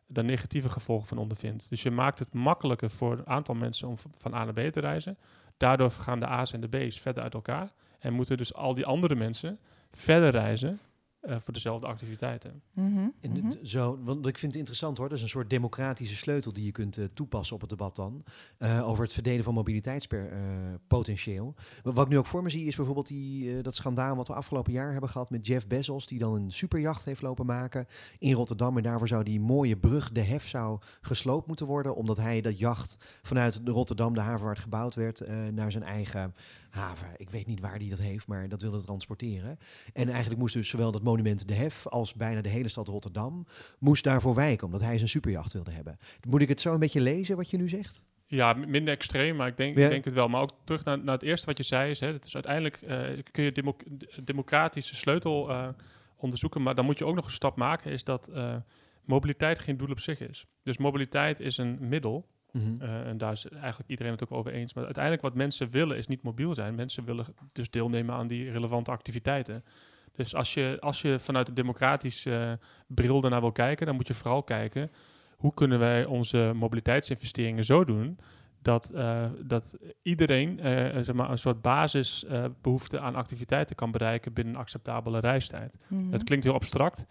[0.07, 1.69] daar negatieve gevolgen van ondervindt.
[1.71, 4.81] Dus je maakt het makkelijker voor een aantal mensen om van A naar B te
[4.81, 5.19] reizen.
[5.57, 7.73] Daardoor gaan de A's en de B's verder uit elkaar.
[7.99, 9.59] En moeten dus al die andere mensen
[9.91, 10.79] verder reizen
[11.21, 12.63] eh, voor dezelfde activiteiten.
[12.73, 13.51] Mhm, En mhm.
[13.63, 15.09] zo, want ik vind het interessant hoor.
[15.09, 18.25] Dat is een soort democratische sleutel die je kunt eh, toepassen op het debat dan.
[18.59, 21.55] eh, over het verdelen van mobiliteitspotentieel.
[21.83, 24.29] Wat, wat ik nu ook voor me zie is bijvoorbeeld die, eh, dat schandaal wat
[24.29, 26.07] we afgelopen jaar hebben gehad met Jeff Bezos.
[26.07, 27.87] Die dan een superjacht heeft lopen maken
[28.19, 28.77] in Rotterdam.
[28.77, 31.95] En daarvoor zou die mooie brug, de Hef, zou gesloopt moeten worden.
[31.95, 35.71] Omdat hij dat jacht vanuit de Rotterdam, de haven waar het gebouwd werd, eh, naar
[35.73, 36.35] zijn eigen
[36.71, 37.09] haven.
[37.17, 39.59] Ik weet niet waar die dat heeft, maar dat wilde transporteren.
[39.93, 43.47] En eigenlijk moest dus zowel dat monument De Hef als bijna de hele stad Rotterdam
[43.79, 45.99] moest daarvoor wijken, omdat hij zijn superjacht wilde hebben.
[46.29, 48.05] Moet ik het zo een beetje lezen wat je nu zegt?
[48.27, 49.85] Ja, minder extreem, maar ik denk, Ja.
[49.85, 50.29] ik denk het wel.
[50.29, 52.77] Maar ook terug naar, naar het eerste wat je zei, is, hè, het is uiteindelijk
[52.83, 53.01] eh,
[53.31, 55.69] kun je demo de- democratische sleutel eh,
[56.17, 58.57] onderzoeken, maar dan moet je ook nog een stap maken, is dat eh,
[59.05, 60.47] mobiliteit geen doel op zich is.
[60.63, 62.83] Dus mobiliteit is een middel, Mhm.
[62.83, 64.75] eh, en daar is eigenlijk iedereen het ook over eens.
[64.75, 66.75] Maar uiteindelijk wat mensen willen is niet mobiel zijn.
[66.75, 69.65] Mensen willen dus deelnemen aan die relevante activiteiten.
[70.13, 72.53] Dus als je, als je vanuit de democratische eh,
[72.87, 74.91] bril daarnaar wil kijken, dan moet je vooral kijken
[75.37, 78.19] hoe kunnen wij onze mobiliteitsinvesteringen zo doen
[78.63, 84.55] dat, eh, dat iedereen eh, zeg maar een soort basisbehoefte aan activiteiten kan bereiken binnen
[84.55, 85.79] een acceptabele reistijd.
[85.87, 86.11] Mhm.
[86.11, 87.07] Dat klinkt heel abstract,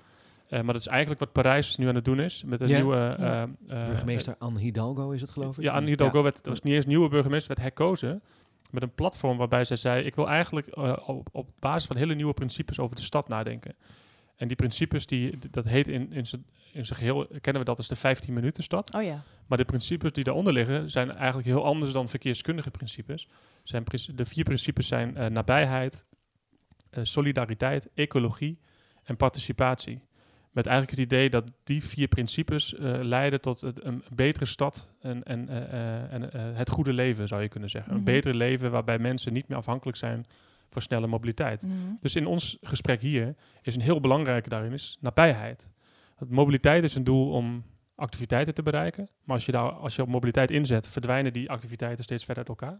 [0.49, 2.75] maar dat is eigenlijk wat Parijs nu aan het doen is met een Ja.
[2.75, 3.15] nieuwe Ja.
[3.17, 5.63] eh, eh, Burgemeester Anne Hidalgo is het geloof ik?
[5.63, 8.21] ja, Anne Hidalgo werd, was niet eens nieuwe burgemeester, werd herkozen
[8.71, 12.15] met een platform waarbij zij zei: Ik wil eigenlijk eh, op, op basis van hele
[12.15, 13.75] nieuwe principes over de stad nadenken.
[14.35, 16.45] En die principes, die, dat heet in, in zijn
[16.77, 18.93] in zijn geheel, kennen we dat als de 15 minuten stad.
[18.93, 19.23] Oh ja.
[19.47, 23.27] Maar de principes die daaronder liggen zijn eigenlijk heel anders dan verkeerskundige principes.
[23.63, 23.83] Zijn
[24.15, 26.05] de vier principes zijn eh, nabijheid,
[26.89, 28.59] eh, solidariteit, ecologie
[29.03, 30.01] en participatie.
[30.57, 34.91] Met eigenlijk het idee dat die vier principes eh, leiden tot het- een betere stad
[34.99, 36.21] en, en, eh, eh, en
[36.55, 37.91] het goede leven, zou je kunnen zeggen.
[37.91, 37.99] Mhm.
[37.99, 40.25] Een betere leven waarbij mensen niet meer afhankelijk zijn
[40.69, 41.63] van snelle mobiliteit.
[41.63, 41.73] Mhm.
[42.01, 45.71] Dus in ons gesprek hier is een heel belangrijke daarin is nabijheid.
[46.17, 47.63] Want mobiliteit is een doel om
[47.95, 49.09] activiteiten te bereiken.
[49.23, 52.59] Maar als je, daar, als je op mobiliteit inzet, verdwijnen die activiteiten steeds verder uit
[52.61, 52.79] elkaar.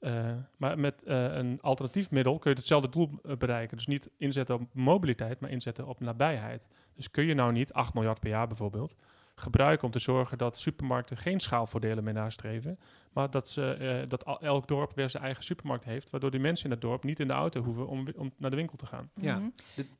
[0.00, 3.76] Eh, maar met eh, een alternatief middel kun je hetzelfde doel eh, bereiken.
[3.76, 6.66] Dus niet inzetten op mobiliteit, maar inzetten op nabijheid.
[6.94, 8.96] Dus kun je nou niet 8 miljard per jaar bijvoorbeeld
[9.34, 12.78] gebruiken om te zorgen dat supermarkten geen schaalvoordelen meer nastreven,
[13.12, 16.40] maar dat, ze, eh, dat al- elk dorp weer zijn eigen supermarkt heeft, waardoor die
[16.40, 18.86] mensen in het dorp niet in de auto hoeven om, om naar de winkel te
[18.86, 19.10] gaan.
[19.14, 19.36] Ja.
[19.38, 19.48] Mhm.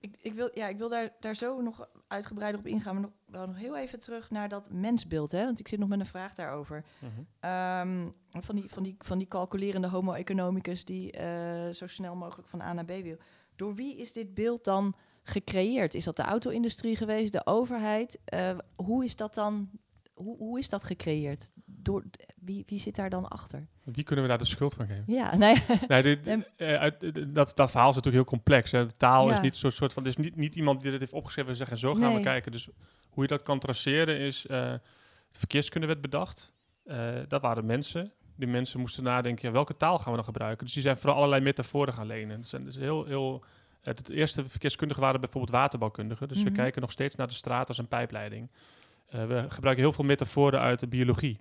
[0.00, 3.12] Ik, ik wil, ja, ik wil daar, daar zo nog uitgebreider op ingaan, maar nog,
[3.26, 5.30] wel nog heel even terug naar dat mensbeeld.
[5.32, 5.44] Hè?
[5.44, 6.84] Want ik zit nog met een vraag daarover.
[7.40, 12.48] Ehm, van, die, van, die, van die calculerende homo economicus die eh, zo snel mogelijk
[12.48, 13.16] van A naar B wil.
[13.56, 15.94] Door wie is dit beeld dan gecreëerd?
[15.94, 18.20] Is dat de auto-industrie geweest, de overheid?
[18.24, 19.70] Eh, hoe is dat dan?
[20.22, 21.52] Hoe, hoe is dat gecreëerd?
[21.64, 22.04] Door,
[22.36, 23.66] wie, wie zit daar dan achter?
[23.84, 25.04] Wie kunnen we daar de schuld van geven?
[25.06, 25.78] Ja, nou ja.
[25.88, 28.70] Nee, dit, eh, uit, eh, dat, dat verhaal is natuurlijk heel complex.
[28.70, 28.86] Hè.
[28.86, 29.34] De taal Ja.
[29.34, 30.02] is niet zo'n soort van.
[30.02, 32.14] Er is niet, niet iemand die dit heeft opgeschreven en zegt: en zo gaan we
[32.14, 32.22] Nee.
[32.22, 32.52] kijken.
[32.52, 32.68] Dus
[33.08, 34.46] hoe je dat kan traceren is.
[34.46, 34.72] eh,
[35.30, 36.52] de verkeerskunde werd bedacht.
[37.28, 38.12] Dat waren mensen.
[38.36, 40.64] Die mensen moesten nadenken: ja, welke taal gaan we dan gebruiken?
[40.64, 42.36] Dus die zijn vooral allerlei metaforen gaan lenen.
[42.38, 43.04] Het zijn dus heel.
[43.04, 43.44] heel
[43.80, 46.28] het, het eerste verkeerskundigen waren bijvoorbeeld waterbouwkundigen.
[46.28, 46.58] Dus we Mhm.
[46.58, 48.50] kijken nog steeds naar de straat als een pijpleiding.
[49.10, 51.38] Eh, we gebruiken heel veel metaforen uit de biologie.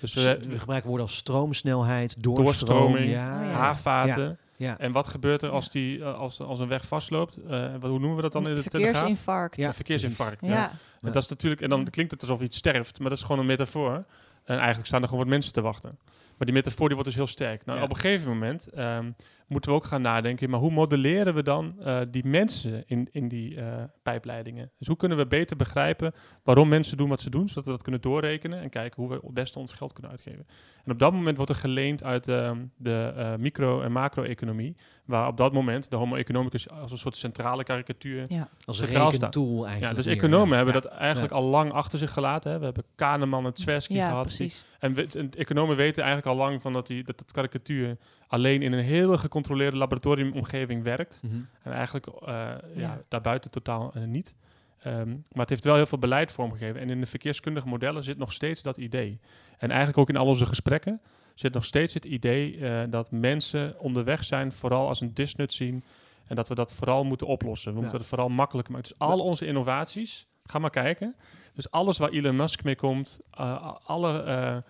[0.00, 4.78] Dus we, we gebruiken woorden als stroomsnelheid, doorstroom, Doorstroming, ja, Oh, ja.
[4.78, 7.36] En wat gebeurt er als, die, eh, als, als een weg vastloopt?
[7.48, 8.92] Eh, wat, hoe noemen we dat dan in de Telegraaf?
[8.92, 9.56] Verkeersinfarct.
[9.56, 9.74] Ja.
[9.74, 10.46] Verkeersinfarct.
[10.46, 10.52] Ja.
[10.52, 10.70] Ja.
[11.00, 13.38] En dat is natuurlijk, en dan klinkt het alsof iets sterft, maar dat is gewoon
[13.40, 14.04] een metafoor.
[14.44, 15.98] En eigenlijk staan er gewoon wat mensen te wachten.
[16.36, 17.64] Maar die metafoor die wordt dus heel sterk.
[17.64, 17.84] Nou, Ja.
[17.84, 19.10] op een gegeven moment ehm,
[19.48, 23.28] moeten we ook gaan nadenken, maar hoe modelleren we dan eh, die mensen in, in
[23.28, 24.70] die eh, pijpleidingen?
[24.78, 27.82] Dus hoe kunnen we beter begrijpen waarom mensen doen wat ze doen, zodat we dat
[27.82, 30.46] kunnen doorrekenen en kijken hoe we het beste ons geld kunnen uitgeven.
[30.84, 35.26] En op dat moment wordt er geleend uit ehm, de eh, micro- en macro-economie, waar
[35.28, 38.48] op dat moment de homo economicus als een soort centrale karikatuur Ja.
[38.64, 39.90] Als een rekentool eigenlijk.
[39.90, 40.56] ja, dus meer, economen ja.
[40.56, 40.80] hebben Ja.
[40.80, 42.50] dat eigenlijk al lang achter zich gelaten.
[42.52, 42.58] Hè.
[42.58, 44.34] We hebben Kahneman en Tversky Ja, gehad.
[44.36, 47.96] die- en, we- en economen weten eigenlijk al lang van dat, die, dat het karikatuur
[48.28, 51.20] alleen in een hele gecontroleerde laboratoriumomgeving werkt.
[51.24, 51.34] Mhm.
[51.62, 52.58] En eigenlijk eh, ja.
[52.74, 53.00] Ja.
[53.08, 54.34] daarbuiten totaal eh, niet.
[54.78, 56.80] Ehm, maar het heeft wel heel veel beleid vormgegeven.
[56.80, 59.20] En in de verkeerskundige modellen zit nog steeds dat idee.
[59.58, 61.00] En eigenlijk ook in al onze gesprekken
[61.34, 65.84] zit nog steeds het idee eh, dat mensen onderweg zijn, vooral als een disnut zien.
[66.26, 67.70] En dat we dat vooral moeten oplossen.
[67.70, 67.80] We Ja.
[67.82, 68.88] moeten het vooral makkelijker maken.
[68.88, 71.16] Dus al onze innovaties Ga maar kijken.
[71.54, 74.62] Dus alles waar Elon Musk mee komt, uh, alle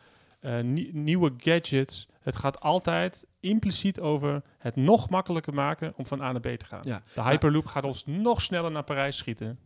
[0.45, 0.61] uh,
[0.93, 6.41] nieuwe gadgets, het gaat altijd impliciet over het nog makkelijker maken om van A naar
[6.41, 6.81] B te gaan.
[6.85, 7.03] Ja.
[7.15, 9.59] De Hyperloop gaat ons nog sneller naar Parijs schieten.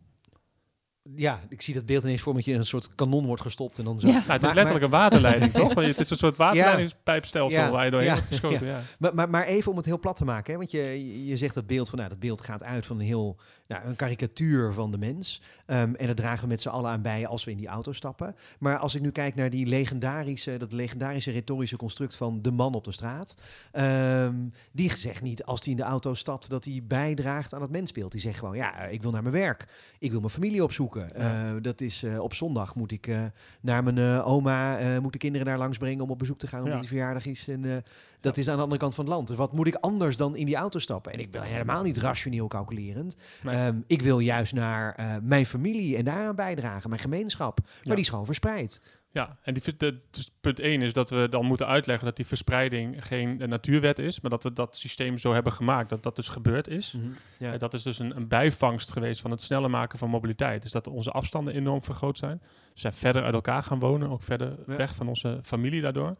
[1.15, 3.77] Ja, ik zie dat beeld ineens voor met je in een soort kanon wordt gestopt
[3.77, 4.07] en dan zo.
[4.07, 4.13] Ja.
[4.13, 5.73] Nou, het is Maar- letterlijk een waterleiding, toch?
[5.73, 7.71] Want het is een soort waterleidingspijpstelsel Ja.
[7.71, 8.15] waar je doorheen Ja.
[8.15, 8.65] wordt geschoten.
[8.67, 8.79] Ja.
[8.99, 10.57] Maar, maar, maar even om het heel plat te maken, hè?
[10.57, 13.37] want je, je zegt dat beeld van, nou, dat beeld gaat uit van een heel,
[13.73, 15.41] nou, een karikatuur van de mens.
[15.65, 17.91] Ehm, en dat dragen we met z'n allen aan bij als we in die auto
[17.91, 18.35] stappen.
[18.59, 22.73] Maar als ik nu kijk naar die legendarische, dat legendarische retorische construct van de man
[22.73, 23.35] op de straat,
[23.71, 24.35] ehm,
[24.71, 28.11] die zegt niet als hij in de auto stapt dat hij bijdraagt aan het mensbeeld.
[28.11, 29.67] Die zegt gewoon, ja, ik wil naar mijn werk,
[29.99, 31.09] ik wil mijn familie opzoeken.
[31.15, 31.53] Ja.
[31.55, 33.23] Eh, dat is eh, op zondag moet ik eh,
[33.61, 36.73] naar mijn oma, moet de kinderen daar langs brengen om op bezoek te gaan omdat
[36.73, 36.79] Ja.
[36.79, 37.47] die verjaardag is.
[37.47, 37.83] En
[38.23, 39.27] dat is aan de andere kant van het land.
[39.27, 41.11] Dus wat moet ik anders dan in die auto stappen?
[41.13, 43.17] En ik ben helemaal niet rationeel calculerend.
[43.43, 43.55] Nee.
[43.55, 47.59] Ehm, ik wil juist naar eh, mijn familie en daaraan bijdragen, mijn gemeenschap.
[47.59, 47.91] Maar Ja.
[47.91, 48.81] die is gewoon verspreid.
[49.11, 52.25] Ja, en die, de, dus punt 1 is dat we dan moeten uitleggen dat die
[52.25, 56.29] verspreiding geen natuurwet is, maar dat we dat systeem zo hebben gemaakt dat dat dus
[56.29, 56.95] gebeurd is.
[57.39, 57.53] Ja.
[57.53, 60.61] Eh, dat is dus een, een bijvangst geweest van het sneller maken van mobiliteit.
[60.61, 62.41] Dus dat onze afstanden enorm vergroot zijn.
[62.73, 64.75] We zijn verder uit elkaar gaan wonen, ook verder Ja.
[64.75, 66.15] weg van onze familie daardoor.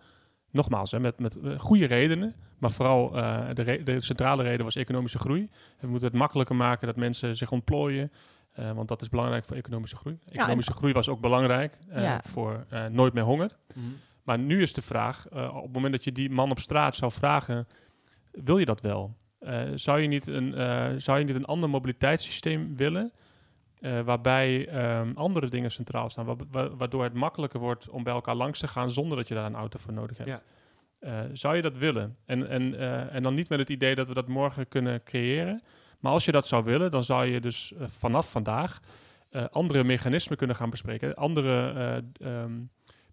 [0.53, 4.63] Nogmaals, hè, met, met eh, goede redenen, maar vooral eh, de, re- de centrale reden
[4.65, 5.49] was economische groei.
[5.79, 8.11] We moeten het makkelijker maken dat mensen zich ontplooien,
[8.51, 10.17] eh, want dat is belangrijk voor economische groei.
[10.25, 12.21] Economische groei was ook belangrijk eh, Ja.
[12.25, 13.57] voor eh, nooit meer honger.
[14.23, 16.95] Maar nu is de vraag, eh, op het moment dat je die man op straat
[16.95, 17.67] zou vragen,
[18.31, 19.15] wil je dat wel?
[19.39, 23.11] Eh, zou, je niet een, eh, zou je niet een ander mobiliteitssysteem willen,
[23.83, 28.13] eh, waarbij ehm, andere dingen centraal staan, wa- wa- waardoor het makkelijker wordt om bij
[28.13, 30.29] elkaar langs te gaan zonder dat je daar een auto voor nodig hebt?
[30.99, 31.19] Ja.
[31.23, 32.17] Eh, zou je dat willen?
[32.25, 35.61] En, en, eh, en dan niet met het idee dat we dat morgen kunnen creëren,
[35.99, 38.79] maar als je dat zou willen, dan zou je dus vanaf vandaag
[39.29, 41.71] eh, andere mechanismen kunnen gaan bespreken, andere
[42.19, 42.51] eh, ehm,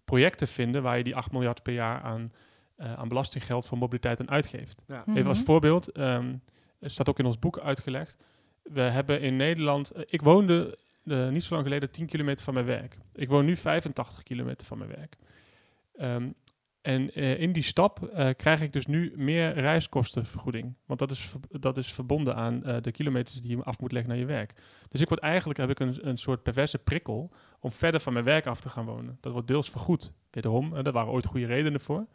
[0.05, 2.31] projecten vinden waar je die 8 miljard per jaar aan,
[2.75, 4.83] eh, aan belastinggeld voor mobiliteit aan uitgeeft.
[5.07, 5.45] Even als Mhm.
[5.47, 6.33] voorbeeld, ehm
[6.79, 8.23] het staat ook in ons boek uitgelegd.
[8.63, 12.53] We hebben in Nederland, eh, ik woonde eh, niet zo lang geleden 10 kilometer van
[12.53, 12.97] mijn werk.
[13.13, 15.17] Ik woon nu 85 kilometer van mijn werk.
[15.95, 16.29] Ehm,
[16.81, 20.73] en eh, in die stap krijg ik dus nu meer reiskostenvergoeding.
[20.85, 24.19] Want dat is, dat is verbonden aan de kilometers die je af moet leggen naar
[24.19, 24.53] je werk.
[24.87, 28.25] Dus ik word eigenlijk heb ik een, een soort perverse prikkel om verder van mijn
[28.25, 29.17] werk af te gaan wonen.
[29.21, 30.13] Dat wordt deels vergoed.
[30.31, 32.05] Wederom, eh, daar waren ooit goede redenen voor.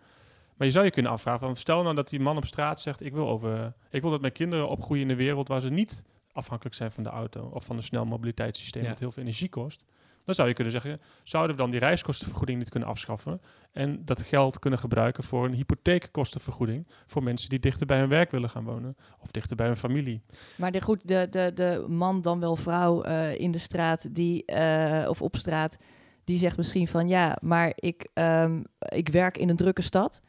[0.57, 3.01] Maar je zou je kunnen afvragen, van, stel nou dat die man op straat zegt,
[3.05, 6.05] ik wil, over, ik wil dat mijn kinderen opgroeien in een wereld waar ze niet
[6.37, 8.89] afhankelijk zijn van de auto of van een snel mobiliteitssysteem Ja.
[8.89, 9.85] dat heel veel energie kost.
[10.25, 13.41] Dan zou je kunnen zeggen, zouden we dan die reiskostenvergoeding niet kunnen afschaffen
[13.73, 18.31] en dat geld kunnen gebruiken voor een hypotheekkostenvergoeding voor mensen die dichter bij hun werk
[18.31, 20.23] willen gaan wonen of dichter bij hun familie.
[20.57, 24.45] Maar de, goed, de, de, de man dan wel vrouw eh, in de straat die,
[24.45, 25.77] eh, of op straat,
[26.25, 30.23] die zegt misschien van ja, maar ik, ehm, ik werk in een drukke stad.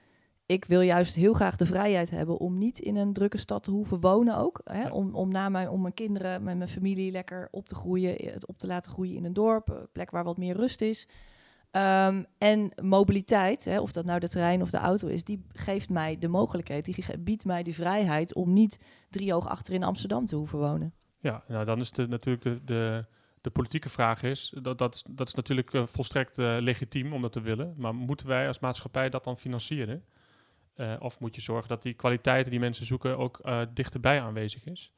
[0.48, 3.72] Ik wil juist heel graag de vrijheid hebben om niet in een drukke stad te
[3.72, 4.62] hoeven wonen ook.
[4.64, 4.90] Hè?
[4.90, 8.34] Om, om, na mijn, om mijn kinderen, met mijn familie lekker op te groeien, eh,
[8.34, 11.08] het op te laten groeien in een dorp, een plek waar wat meer rust is.
[11.72, 15.90] Ehm, en mobiliteit, hè, of dat nou de trein of de auto is, die geeft
[15.90, 18.80] mij de mogelijkheid, die biedt mij de vrijheid om niet
[19.10, 20.94] drie oog achter in Amsterdam te hoeven wonen.
[21.20, 23.06] Ja, nou dan is de, natuurlijk de, de,
[23.42, 27.22] de politieke vraag is, dat, dat, is- dat is natuurlijk eh, volstrekt eh, legitiem om
[27.22, 30.04] dat te willen, maar moeten wij als maatschappij dat dan financieren?
[30.78, 34.66] Eh, of moet je zorgen dat die kwaliteiten die mensen zoeken ook eh, dichterbij aanwezig
[34.66, 34.92] is?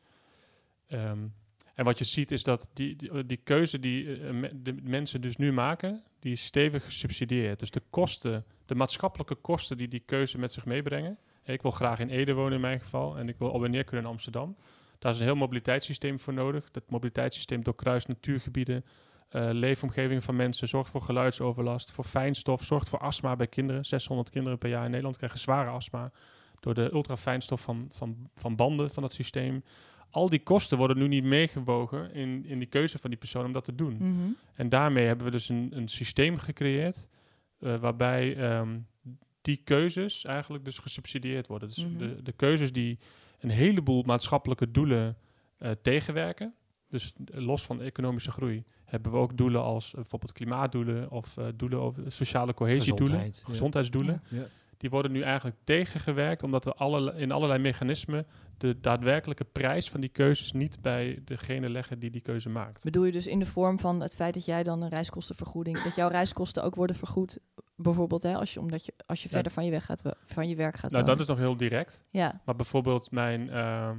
[0.88, 1.28] Ehm,
[1.76, 5.38] en wat je ziet is dat die, die, die keuze die eh, de mensen dus
[5.38, 7.60] nu maken, die is stevig gesubsidieerd.
[7.60, 11.18] Dus de kosten, de maatschappelijke kosten die die keuze met zich meebrengen.
[11.44, 13.84] Ik wil graag in Ede wonen in mijn geval en ik wil op en neer
[13.84, 14.56] kunnen in Amsterdam.
[15.00, 16.72] Daar is een heel mobiliteitssysteem voor nodig.
[16.72, 18.86] Dat mobiliteitssysteem doorkruist natuurgebieden,
[19.30, 23.86] eh, leefomgeving van mensen, zorgt voor geluidsoverlast, voor fijnstof, zorgt voor astma bij kinderen.
[23.86, 26.12] 600 kinderen per jaar in Nederland krijgen zware astma
[26.60, 29.64] door de ultrafijnstof van, van, van banden van dat systeem.
[30.10, 33.54] Al die kosten worden nu niet meegewogen in, in die keuze van die persoon om
[33.54, 33.94] dat te doen.
[33.94, 34.30] Mhm.
[34.54, 37.08] En daarmee hebben we dus een, een systeem gecreëerd
[37.60, 38.80] eh, waarbij ehm,
[39.42, 41.68] die keuzes eigenlijk dus gesubsidieerd worden.
[41.68, 41.98] Dus Mhm.
[41.98, 43.00] de, de keuzes die
[43.40, 45.18] een heleboel maatschappelijke doelen
[45.58, 46.54] eh, tegenwerken.
[46.90, 51.46] Dus los van economische groei hebben we ook doelen als eh, bijvoorbeeld klimaatdoelen of eh,
[51.56, 54.22] doelen over sociale cohesiedoelen, Gezondheid, gezondheidsdoelen.
[54.28, 54.44] Ja.
[54.78, 58.26] Die worden nu eigenlijk tegengewerkt omdat we alle, in allerlei mechanismen
[58.58, 62.84] de daadwerkelijke prijs van die keuzes niet bij degene leggen die die keuze maakt.
[62.84, 65.96] Bedoel je dus in de vorm van het feit dat jij dan een reiskostenvergoeding, dat
[65.96, 67.40] jouw reiskosten ook worden vergoed,
[67.76, 69.34] bijvoorbeeld hè, als je, omdat je, als je Ja.
[69.34, 71.18] verder van je, weg gaat, van je werk gaat Nou, wonen.
[71.18, 72.04] dat is nog heel direct.
[72.10, 73.92] Ja, Maar bijvoorbeeld mijn, eh,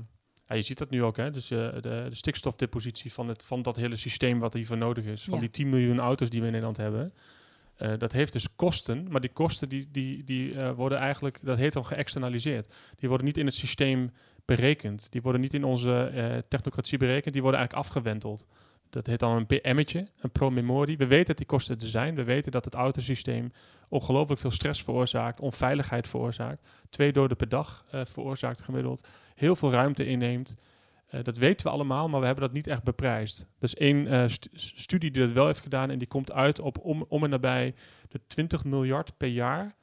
[0.50, 1.30] Ja, je ziet dat nu ook, hè?
[1.30, 5.24] Dus eh, de, de stikstofdepositie van, het, van dat hele systeem wat hiervoor nodig is.
[5.24, 5.40] Van Ja.
[5.40, 7.12] die 10 miljoen auto's die we in Nederland hebben.
[7.76, 11.58] Eh, dat heeft dus kosten, maar die kosten die, die, die eh, worden eigenlijk, dat
[11.58, 12.66] heet dan geëxternaliseerd.
[12.96, 14.10] Die worden niet in het systeem
[14.44, 15.12] berekend.
[15.12, 18.46] Die worden niet in onze technocratie berekend, die worden eigenlijk afgewenteld.
[18.90, 20.96] Dat heet dan een PM'tje, een pro-memorie.
[20.96, 22.14] We weten dat die kosten er zijn.
[22.14, 23.52] We weten dat het autosysteem
[23.88, 26.68] ongelooflijk veel stress veroorzaakt, onveiligheid veroorzaakt.
[26.88, 29.08] Twee doden per dag eh, veroorzaakt gemiddeld.
[29.34, 30.56] Heel veel ruimte inneemt.
[31.06, 33.46] Eh, dat weten we allemaal, maar we hebben dat niet echt beprijsd.
[33.60, 37.04] Is één stu- studie die dat wel heeft gedaan en die komt uit op om,
[37.08, 37.74] om en nabij
[38.08, 39.74] de 20 miljard per jaar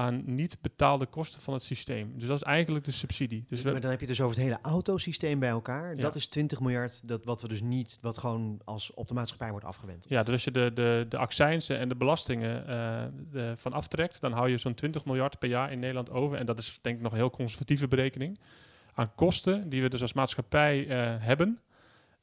[0.00, 2.12] aan niet betaalde kosten van het systeem.
[2.18, 3.44] Dus dat is eigenlijk de subsidie.
[3.48, 5.96] Dus maar dan heb je dus over het hele autosysteem bij elkaar.
[5.96, 6.02] Ja.
[6.02, 9.50] Dat is 20 miljard, dat wat we dus niet, wat gewoon als op de maatschappij
[9.50, 10.06] wordt afgewend.
[10.08, 14.20] ja, dus als je de, de, de accijnsen en de belastingen eh, de- van aftrekt,
[14.20, 16.38] dan hou je zo'n 20 miljard per jaar in Nederland over.
[16.38, 18.38] En dat is denk ik nog een heel conservatieve berekening.
[18.94, 21.60] Aan kosten die we dus als maatschappij eh, hebben,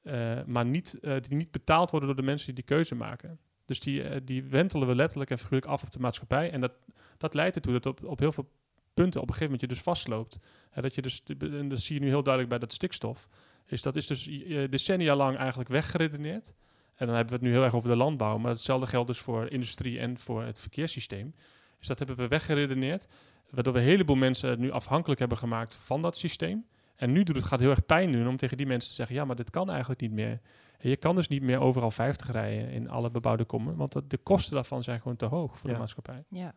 [0.03, 3.39] eh, maar niet, die niet betaald worden door de mensen die die keuze maken.
[3.65, 6.51] Dus die, die wentelen we letterlijk en figuurlijk af op de maatschappij.
[6.51, 6.71] En dat,
[7.17, 8.49] dat leidt ertoe dat op, op heel veel
[8.93, 10.39] punten op een gegeven moment je dus vastloopt.
[10.69, 13.27] Hè, dat je dus, en dat zie je nu heel duidelijk bij dat stikstof.
[13.65, 14.23] Is dat is dus
[14.69, 16.53] decennia lang eigenlijk weggeredeneerd.
[16.95, 18.37] En dan hebben we het nu heel erg over de landbouw.
[18.37, 21.35] Maar hetzelfde geldt dus voor industrie en voor het verkeerssysteem.
[21.77, 23.07] Dus dat hebben we weggeredeneerd.
[23.49, 26.65] Waardoor we een heleboel mensen nu afhankelijk hebben gemaakt van dat systeem.
[26.95, 29.15] En nu doet het gaat heel erg pijn doen om tegen die mensen te zeggen:
[29.15, 30.39] ja, maar dit kan eigenlijk niet meer.
[30.77, 33.75] En je kan dus niet meer overal 50 rijden in alle bebouwde kommen.
[33.75, 35.75] Want de kosten daarvan zijn gewoon te hoog voor Ja.
[35.75, 36.23] de maatschappij.
[36.29, 36.53] Ja.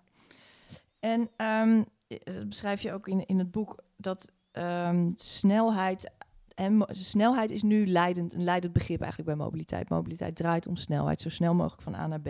[1.01, 6.11] En ehm, eh, dat beschrijf je ook in, in het boek dat ehm, snelheid.
[6.55, 9.89] En snelheid is nu leidend, een leidend begrip eigenlijk bij mobiliteit.
[9.89, 12.29] Mobiliteit draait om snelheid, zo snel mogelijk van A naar B.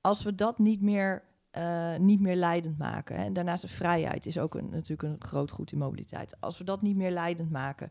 [0.00, 4.26] Als we dat niet meer, eh, niet meer leidend maken, hè, en daarnaast de vrijheid
[4.26, 6.40] is ook een, natuurlijk een groot goed in mobiliteit.
[6.40, 7.90] Als we dat niet meer leidend maken,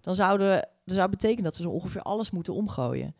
[0.00, 3.14] dan zouden dat zou betekenen dat we zo ongeveer alles moeten omgooien.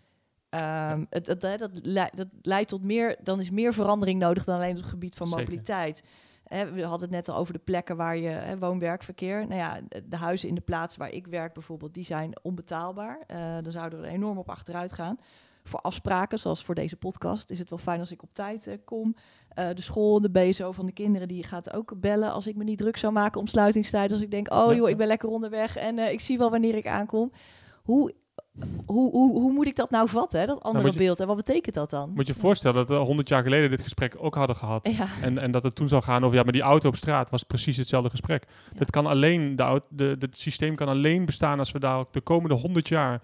[0.51, 1.81] Ehm, het, het, dat,
[2.15, 5.29] dat leidt tot meer, dan is meer verandering nodig dan alleen op het gebied van
[5.29, 6.03] mobiliteit.
[6.45, 9.47] Hè, we hadden het net al over de plekken waar je hè, woon-werkverkeer.
[9.47, 13.21] Nou ja, de- huizen in de plaats waar ik werk bijvoorbeeld, die zijn onbetaalbaar.
[13.27, 15.19] Eh dan zouden we er enorm op achteruit gaan.
[15.65, 18.77] Voor afspraken, zoals voor deze podcast, is het wel fijn als ik op tijd eh,
[18.85, 19.15] kom.
[19.49, 22.65] Eh, de school, de BSO van de kinderen, die gaat ook bellen als ik me
[22.65, 24.13] niet druk zou maken om sluitingstijd.
[24.13, 26.87] Als ik denk, oh joh, ik ben lekker onderweg en ik zie wel wanneer ik
[26.87, 27.33] aankom.
[27.83, 28.13] Hoe,
[28.87, 31.21] hoe, hoe, hoe moet ik dat nou vatten, hè, dat andere je- beeld?
[31.21, 32.11] En wat betekent dat dan?
[32.15, 34.89] Moet je je voorstellen dat we 100 jaar geleden dit gesprek ook hadden gehad.
[34.97, 37.31] Ja, En, en dat het toen zou gaan over, ja, maar die auto op straat
[37.31, 38.45] was precies hetzelfde gesprek.
[38.79, 38.85] Ja.
[38.85, 42.55] Kan alleen, de, de, het systeem kan alleen bestaan als we daar ook de komende
[42.55, 43.21] 100 jaar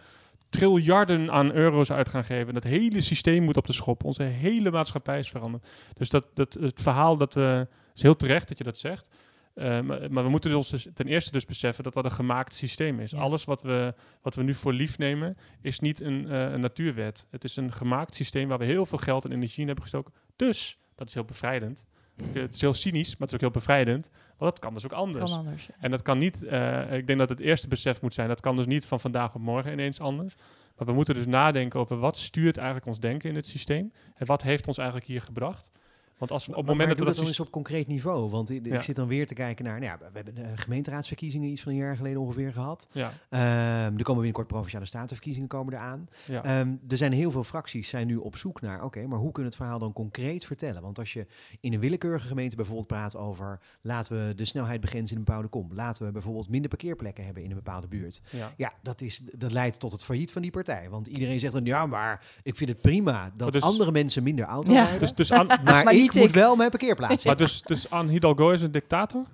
[0.49, 2.55] triljarden aan euro's uit gaan geven.
[2.55, 4.05] Dat hele systeem moet op de schop.
[4.05, 5.67] Onze hele maatschappij is veranderd.
[5.95, 9.09] Dus dat, dat, het verhaal dat we, is heel terecht dat je dat zegt.
[9.55, 12.55] Eh, maar, maar we moeten dus, dus ten eerste dus beseffen dat dat een gemaakt
[12.55, 13.11] systeem is.
[13.11, 13.19] Ja.
[13.19, 17.27] Alles wat we, wat we nu voor lief nemen, is niet een, eh, een natuurwet.
[17.31, 20.13] Het is een gemaakt systeem waar we heel veel geld en energie in hebben gestoken.
[20.37, 21.85] Dus, dat is heel bevrijdend.
[22.33, 24.11] Het is- heel cynisch, maar het is ook heel bevrijdend.
[24.39, 25.33] Want dat kan dus ook kan anders.
[25.33, 25.75] ja.
[25.81, 28.57] En dat kan niet, eh, ik denk dat het eerste besef moet zijn, dat kan
[28.57, 30.35] dus niet van vandaag op morgen ineens anders.
[30.77, 33.93] Maar we moeten dus nadenken over wat stuurt eigenlijk ons denken in het systeem.
[34.15, 35.71] En wat heeft ons eigenlijk hier gebracht.
[36.19, 37.87] Want als we op het Maar- moment maar dat dat dat dan eens op concreet
[37.87, 38.31] niveau.
[38.31, 38.81] Want ik Ja.
[38.81, 39.81] zit dan weer te kijken naar...
[39.81, 42.89] Nou ja, we hebben de gemeenteraadsverkiezingen iets van een jaar geleden ongeveer gehad.
[42.93, 46.09] Ja, Ehm, er komen binnenkort provinciale statenverkiezingen komen eraan.
[46.27, 46.43] ja.
[46.45, 48.85] Ehm, er zijn heel veel fracties zijn nu op zoek naar...
[48.85, 50.83] oké, maar hoe kunnen we het verhaal dan concreet vertellen?
[50.83, 51.27] Want als je
[51.61, 53.61] in een willekeurige gemeente bijvoorbeeld praat over...
[53.81, 55.69] laten we de snelheid begrenzen in een bepaalde kom.
[55.75, 58.23] Laten we bijvoorbeeld minder parkeerplekken hebben in een bepaalde buurt.
[58.31, 58.53] ja.
[58.57, 60.89] Ja, dat, is, dat leidt tot het failliet van die partij.
[60.91, 61.65] Want iedereen zegt dan...
[61.65, 64.83] ja, maar ik vind het prima dat dus- andere mensen minder auto Ja.
[64.83, 65.01] rijden.
[65.01, 66.35] Dus, dus, An- maar, Maar ik niet moet ik.
[66.35, 69.25] wel mijn parkeerplaats maar dus, dus Anne Hidalgo is een dictator?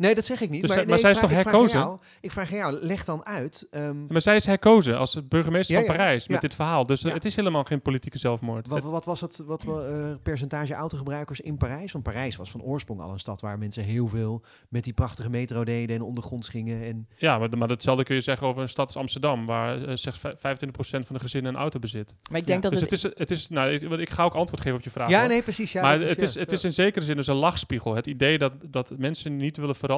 [0.00, 0.60] Nee, dat zeg ik niet.
[0.60, 1.78] Dus maar zij- nee, maar zij is toch ik vraag herkozen?
[1.78, 3.66] jou- Ik vraag aan jou, leg dan uit.
[3.70, 6.40] ehm, Maar zij is herkozen als burgemeester Ja, van ja, Parijs met ja.
[6.42, 6.86] dit verhaal.
[6.86, 7.12] Dus Ja.
[7.12, 8.68] het is helemaal geen politieke zelfmoord.
[8.68, 11.92] wat, wat was het wat, wa- eh, percentage autogebruikers in Parijs?
[11.92, 15.30] Want Parijs was van oorsprong al een stad waar mensen heel veel met die prachtige
[15.30, 16.82] metro deden en ondergronds gingen.
[16.84, 19.96] En, Ja, maar, maar datzelfde kun je zeggen over een stad als Amsterdam, waar eh,
[19.96, 22.14] zeg, vij- 25% van de gezinnen een auto bezit.
[22.30, 22.90] Maar ik denk Ja, dat dus het...
[22.90, 25.10] het is, het is nou, ik, ga ook antwoord geven op je vraag.
[25.10, 25.28] ja, hoor.
[25.28, 25.72] nee, precies.
[25.72, 26.56] Ja, maar het, is, het ja.
[26.56, 27.94] is in zekere zin dus een lachspiegel.
[27.94, 29.88] Het idee dat, dat mensen niet willen veranderen,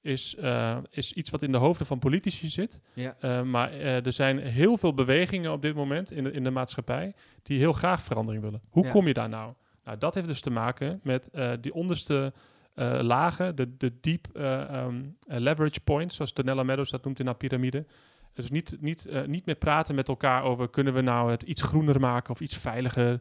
[0.00, 2.80] is, eh, is iets wat in de hoofden van politici zit.
[2.92, 3.16] Ja.
[3.20, 6.50] Eh, maar eh, er zijn heel veel bewegingen op dit moment in de, in de
[6.50, 8.60] maatschappij die heel graag verandering willen.
[8.70, 8.90] Hoe Ja.
[8.90, 9.52] kom je daar nou?
[9.84, 12.32] Nou, dat heeft dus te maken met die onderste
[13.00, 17.26] lagen, de, de deep eh, ehm, eh, leverage points, zoals Donella Meadows dat noemt in
[17.26, 17.84] haar piramide.
[18.32, 22.00] Dus niet, niet, niet meer praten met elkaar over kunnen we nou het iets groener
[22.00, 23.20] maken of iets veiliger.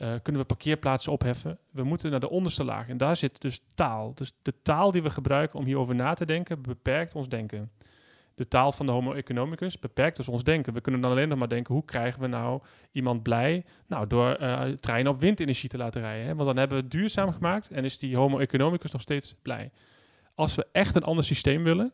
[0.00, 1.58] Eh, kunnen we parkeerplaatsen opheffen?
[1.70, 2.88] We moeten naar de onderste laag.
[2.88, 4.14] En daar zit dus taal.
[4.14, 7.70] Dus de taal die we gebruiken om hierover na te denken, beperkt ons denken.
[8.34, 10.72] de taal van de homo economicus beperkt dus ons denken.
[10.72, 12.60] We kunnen dan alleen nog maar denken, hoe krijgen we nou
[12.92, 13.64] iemand blij?
[13.86, 16.26] Nou, door uh, treinen op windenergie te laten rijden.
[16.26, 16.34] Hè?
[16.34, 19.70] Want dan hebben we het duurzaam gemaakt en is die homo economicus nog steeds blij.
[20.34, 21.92] Als we echt een ander systeem willen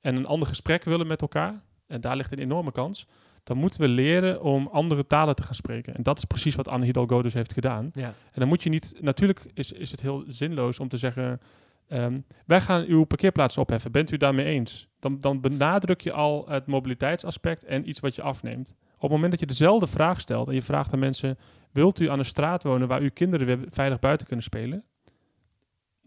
[0.00, 3.06] en een ander gesprek willen met elkaar, en daar ligt een enorme kans,
[3.46, 5.94] dan moeten we leren om andere talen te gaan spreken.
[5.94, 7.90] En dat is precies wat Anne Hidalgo dus heeft gedaan.
[7.94, 8.06] Ja.
[8.06, 11.40] En dan moet je niet, natuurlijk is, is het heel zinloos om te zeggen,
[11.88, 12.16] ehm,
[12.46, 13.92] wij gaan uw parkeerplaats opheffen.
[13.92, 14.88] Bent u daarmee eens?
[14.98, 18.74] Dan, dan benadruk je al het mobiliteitsaspect en iets wat je afneemt.
[18.94, 21.38] Op het moment dat je dezelfde vraag stelt en je vraagt aan mensen,
[21.72, 24.84] wilt u aan een straat wonen waar uw kinderen weer veilig buiten kunnen spelen?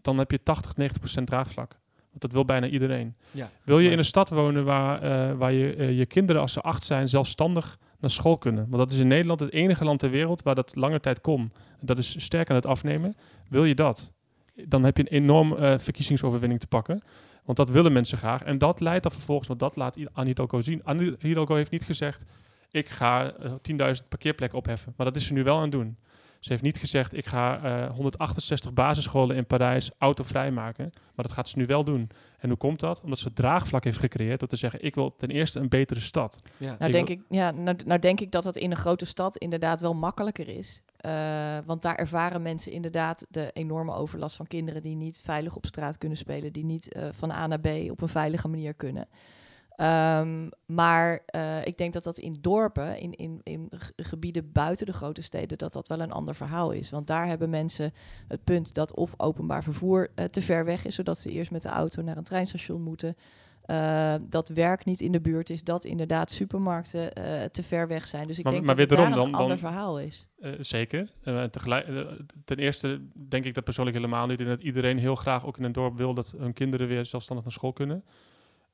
[0.00, 1.78] Dan heb je 80, 90 procent draagvlak.
[2.10, 3.14] Want dat wil bijna iedereen.
[3.30, 3.50] Ja.
[3.64, 6.60] Wil je in een stad wonen waar, eh, waar je, eh, je kinderen als ze
[6.60, 8.66] acht zijn zelfstandig naar school kunnen?
[8.68, 11.52] Want dat is in Nederland het enige land ter wereld waar dat lange tijd kon.
[11.80, 13.16] Dat is sterk aan het afnemen.
[13.48, 14.12] Wil je dat?
[14.54, 17.02] Dan heb je een enorm eh, verkiezingsoverwinning te pakken.
[17.44, 18.42] Want dat willen mensen graag.
[18.42, 20.82] En dat leidt dan vervolgens, want dat laat Hidalgo zien.
[21.18, 22.24] Hidalgo heeft niet gezegd,
[22.70, 24.92] ik ga eh, 10.000 parkeerplekken opheffen.
[24.96, 25.96] Maar dat is ze nu wel aan het doen.
[26.40, 30.90] Ze heeft niet gezegd, ik ga eh, 168 basisscholen in Parijs autovrij maken.
[31.14, 32.10] Maar dat gaat ze nu wel doen.
[32.38, 33.00] En hoe komt dat?
[33.02, 36.42] Omdat ze draagvlak heeft gecreëerd door te zeggen, ik wil ten eerste een betere stad.
[36.56, 36.66] Ja.
[36.66, 39.04] Nou Ik denk, wil- ik, ja, nou, nou denk ik dat dat in een grote
[39.06, 40.82] stad inderdaad wel makkelijker is.
[40.96, 45.66] Eh, want daar ervaren mensen inderdaad de enorme overlast van kinderen die niet veilig op
[45.66, 49.08] straat kunnen spelen, die niet eh, van A naar B op een veilige manier kunnen.
[49.80, 54.92] Ehm, maar eh, ik denk dat dat in dorpen, in, in, in gebieden buiten de
[54.92, 56.90] grote steden, dat dat wel een ander verhaal is.
[56.90, 57.92] Want daar hebben mensen
[58.28, 61.62] het punt dat of openbaar vervoer eh, te ver weg is, zodat ze eerst met
[61.62, 63.16] de auto naar een treinstation moeten.
[63.62, 68.06] Eh, dat werk niet in de buurt is, dat inderdaad supermarkten eh, te ver weg
[68.06, 68.26] zijn.
[68.26, 70.28] Dus ik Maar- denk maar dat het daar een ander dan- verhaal is.
[70.58, 71.10] Zeker.
[71.50, 71.86] Tegelijk,
[72.44, 74.40] ten eerste denk ik dat persoonlijk helemaal niet.
[74.40, 77.44] En dat iedereen heel graag ook in een dorp wil dat hun kinderen weer zelfstandig
[77.44, 78.04] naar school kunnen.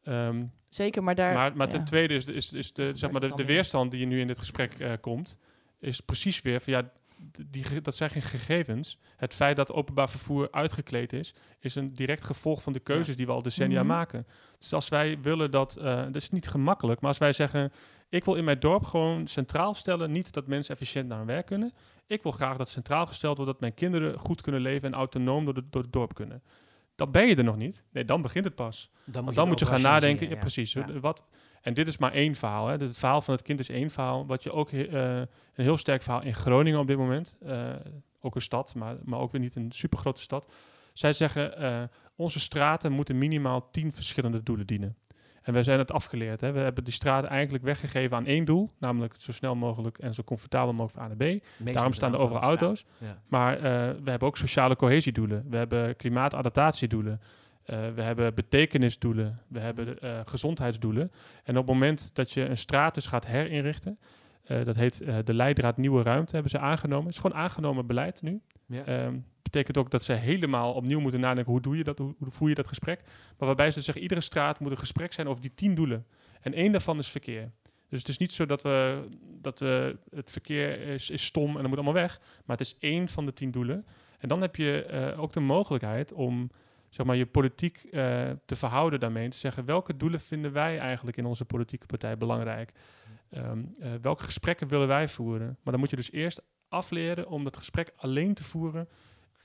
[0.06, 1.34] Ehm, Zeker, maar daar...
[1.34, 1.84] maar, maar ten ja.
[1.84, 4.38] tweede is, de- is, is de, zeg maar de, weerstand die je nu in dit
[4.38, 5.38] gesprek eh, komt,
[5.80, 6.90] is precies weer van ja,
[7.46, 8.98] die, dat zijn geen gegevens.
[9.16, 13.26] Het feit dat openbaar vervoer uitgekleed is, is een direct gevolg van de keuzes die
[13.26, 13.86] we al decennia Mhm.
[13.92, 14.26] maken.
[14.58, 17.72] Dus als wij willen dat, eh dat is niet gemakkelijk, maar als wij zeggen,
[18.08, 21.46] ik wil in mijn dorp gewoon centraal stellen, niet dat mensen efficiënt naar hun werk
[21.46, 21.72] kunnen.
[22.06, 25.44] Ik wil graag dat centraal gesteld wordt dat mijn kinderen goed kunnen leven en autonoom
[25.44, 26.42] door, de, door het dorp kunnen.
[26.96, 27.84] Dan ben je er nog niet.
[27.92, 28.90] Nee, dan begint het pas.
[29.04, 30.72] Dan Want dan moet je gaan nadenken, ja, precies.
[30.72, 31.00] Ja.
[31.00, 31.24] Wat,
[31.62, 32.66] en dit is maar één verhaal.
[32.66, 32.76] Hè.
[32.76, 34.26] Het verhaal van het kind is één verhaal.
[34.26, 37.36] Wat je ook eh, een heel sterk verhaal in Groningen op dit moment.
[37.46, 37.74] eh,
[38.20, 40.52] ook een stad, maar, maar ook weer niet een supergrote stad.
[40.92, 41.82] Zij zeggen, eh,
[42.16, 44.96] onze straten moeten minimaal tien verschillende doelen dienen.
[45.46, 46.40] En wij zijn het afgeleerd.
[46.40, 46.52] Hè.
[46.52, 48.70] We hebben die straten eigenlijk weggegeven aan één doel.
[48.78, 51.44] Namelijk zo snel mogelijk en zo comfortabel mogelijk van A naar B.
[51.74, 52.66] Daarom staan er overal auto.
[52.66, 52.84] auto's.
[52.98, 53.06] Ja.
[53.06, 53.18] Ja.
[53.28, 53.62] Maar eh,
[54.02, 55.44] we hebben ook sociale cohesiedoelen.
[55.50, 57.20] We hebben klimaatadaptatiedoelen.
[57.64, 59.40] Eh, we hebben betekenisdoelen.
[59.48, 61.12] We hebben eh, gezondheidsdoelen.
[61.44, 63.98] En op het moment dat je een straat dus gaat herinrichten,
[64.64, 67.04] dat heet de leidraad Nieuwe Ruimte, hebben ze aangenomen.
[67.04, 68.40] Het is gewoon aangenomen beleid nu.
[68.66, 68.84] Ja.
[68.84, 72.30] Ehm, betekent ook dat ze helemaal opnieuw moeten nadenken hoe doe je dat, hoe, hoe
[72.30, 73.00] voer je dat gesprek.
[73.38, 76.06] Maar waarbij ze zeggen, iedere straat moet een gesprek zijn over die tien doelen.
[76.40, 77.50] En één daarvan is verkeer.
[77.88, 79.08] Dus het is niet zo dat we,
[79.40, 82.20] dat we het verkeer is, is stom en dat moet allemaal weg.
[82.44, 83.86] Maar het is één van de tien doelen.
[84.18, 86.50] En dan heb je eh, ook de mogelijkheid om
[86.88, 89.28] zeg maar, je politiek eh, te verhouden daarmee.
[89.28, 92.72] Te zeggen, welke doelen vinden wij eigenlijk in onze politieke partij belangrijk?
[93.28, 93.52] Eh,
[94.00, 95.46] welke gesprekken willen wij voeren?
[95.46, 96.42] Maar dan moet je dus eerst
[96.76, 98.88] afleren om dat gesprek alleen te voeren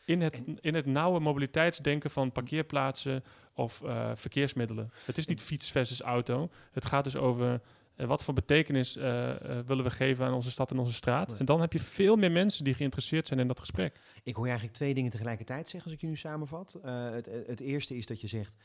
[0.06, 3.24] in het, in het nauwe mobiliteitsdenken van parkeerplaatsen
[3.54, 4.92] of eh, verkeersmiddelen.
[5.06, 6.50] Het is niet fiets versus auto.
[6.72, 7.62] Het gaat dus over
[7.96, 9.34] eh, wat voor betekenis eh,
[9.66, 11.34] willen we geven aan onze stad en onze straat.
[11.38, 14.00] En dan heb je veel meer mensen die geïnteresseerd zijn in dat gesprek.
[14.24, 16.80] Ik hoor je eigenlijk twee dingen tegelijkertijd zeggen als ik je nu samenvat.
[16.84, 18.56] Het, het eerste is dat je zegt,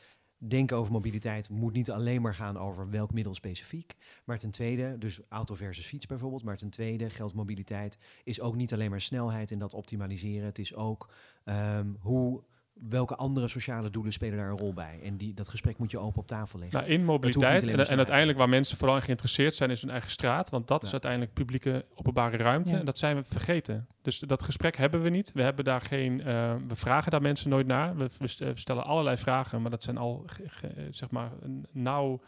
[0.49, 3.95] denken over mobiliteit moet niet alleen maar gaan over welk middel specifiek.
[4.25, 6.43] Maar ten tweede, dus auto versus fiets bijvoorbeeld.
[6.43, 10.45] Maar ten tweede geldt mobiliteit is ook niet alleen maar snelheid en dat optimaliseren.
[10.47, 11.13] Het is ook
[11.45, 12.43] ehm, hoe,
[12.89, 15.01] welke andere sociale doelen spelen daar een rol bij.
[15.03, 16.79] En die, dat gesprek moet je open op tafel leggen.
[16.79, 20.51] Nou, in mobiliteit en, uiteindelijk waar mensen vooral in geïnteresseerd zijn is hun eigen straat.
[20.51, 22.73] Want dat is uiteindelijk publieke openbare ruimte.
[22.73, 22.79] Ja.
[22.79, 23.87] En dat zijn we vergeten.
[24.03, 25.33] Dus dat gesprek hebben we niet.
[25.35, 26.21] We hebben daar geen.
[26.21, 27.97] eh, we vragen daar mensen nooit naar.
[27.97, 31.31] We, we st- we stellen allerlei vragen, maar dat zijn al ge- ge- zeg maar
[31.73, 32.21] nauw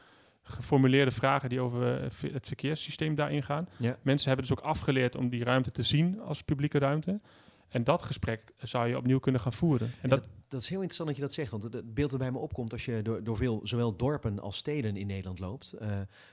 [0.42, 3.68] geformuleerde vragen die over eh, het verkeerssysteem daarin gaan.
[3.76, 3.96] Ja.
[4.03, 7.20] Mensen hebben dus ook afgeleerd om die ruimte te zien als publieke ruimte.
[7.68, 9.86] En dat gesprek zou je opnieuw kunnen gaan voeren.
[9.86, 11.51] En En dat, dat- dat is heel interessant dat je dat zegt.
[11.51, 14.57] Want het- beeld dat bij me opkomt als je door, door veel, zowel dorpen als
[14.57, 15.88] steden in Nederland loopt, eh,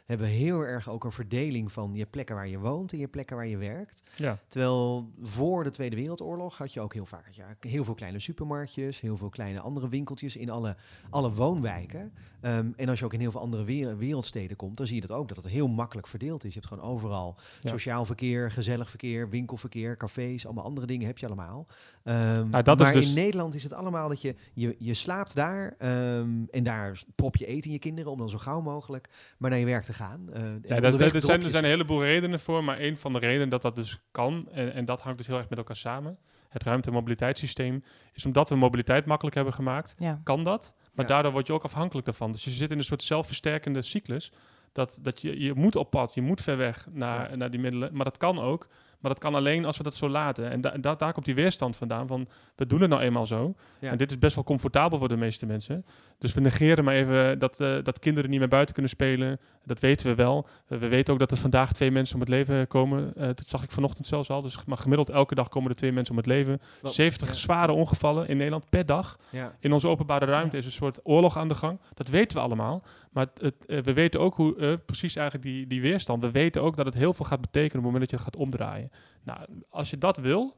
[0.06, 3.08] hebben we heel erg ook een verdeling van je plekken waar je woont en je
[3.08, 4.04] plekken waar je werkt.
[4.16, 4.38] Ja.
[4.48, 9.02] Terwijl voor de Tweede Wereldoorlog had je ook heel vaak je heel veel kleine supermarktjes,
[9.02, 10.76] heel veel kleine andere winkeltjes in alle,
[11.10, 12.14] alle woonwijken.
[12.42, 15.08] Ehm, en als je ook in heel veel andere wer- wereldsteden komt, dan zie je
[15.08, 16.54] dat ook, dat het heel makkelijk verdeeld is.
[16.54, 17.70] Je hebt gewoon overal Ja.
[17.70, 21.68] sociaal verkeer, gezellig verkeer, winkelverkeer, cafés, allemaal andere dingen heb je allemaal.
[22.06, 24.94] Ehm, Nou, dat is maar dus- in Nederland is het allemaal dat je, je, je
[24.94, 28.62] slaapt daar ehm, en daar prop je eten in je kinderen om dan zo gauw
[28.62, 30.30] mogelijk maar naar je werk te gaan.
[30.34, 33.20] Eh, Ja, dat, er, zijn, er zijn een heleboel redenen voor, maar een van de
[33.20, 36.18] redenen dat dat dus kan, en, en dat hangt dus heel erg met elkaar samen.
[36.50, 37.84] Het ruimte- en mobiliteitssysteem
[38.14, 40.22] is omdat we mobiliteit makkelijk hebben gemaakt, Ja.
[40.24, 41.12] kan dat, maar Ja.
[41.12, 42.32] daardoor word je ook afhankelijk daarvan.
[42.32, 44.32] Dus je zit in een soort zelfversterkende cyclus,
[44.72, 47.36] dat, dat je, je moet op pad, je moet ver weg naar, Ja.
[47.36, 48.68] naar die middelen, maar dat kan ook.
[49.06, 50.50] Maar dat kan alleen als we dat zo laten.
[50.52, 53.56] En da da- daar komt die weerstand vandaan van, we doen het nou eenmaal zo.
[53.80, 53.92] Ja.
[53.92, 55.86] En dit is best wel comfortabel voor de meeste mensen.
[56.20, 59.40] Dus we negeren maar even dat, eh, dat kinderen niet meer buiten kunnen spelen.
[59.66, 60.48] Dat weten we wel.
[60.68, 63.14] We weten ook dat er vandaag twee mensen om het leven komen.
[63.16, 64.42] Eh, dat zag ik vanochtend zelfs al.
[64.42, 66.62] Dus maar gemiddeld elke dag komen er twee mensen om het leven.
[66.82, 67.34] Wat- 70 ja.
[67.34, 69.18] zware ongevallen in Nederland per dag.
[69.30, 69.56] Ja.
[69.60, 71.80] In onze openbare ruimte is een soort oorlog aan de gang.
[71.94, 72.84] Dat weten we allemaal.
[73.12, 76.22] Maar het, eh, we weten ook hoe precies eigenlijk die, die weerstand.
[76.24, 78.26] We weten ook dat het heel veel gaat betekenen op het moment dat je het
[78.26, 78.92] gaat omdraaien.
[79.24, 79.40] Nou,
[79.70, 80.56] als je dat wil,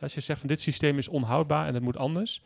[0.00, 2.42] als je zegt van dit systeem is onhoudbaar en het moet anders,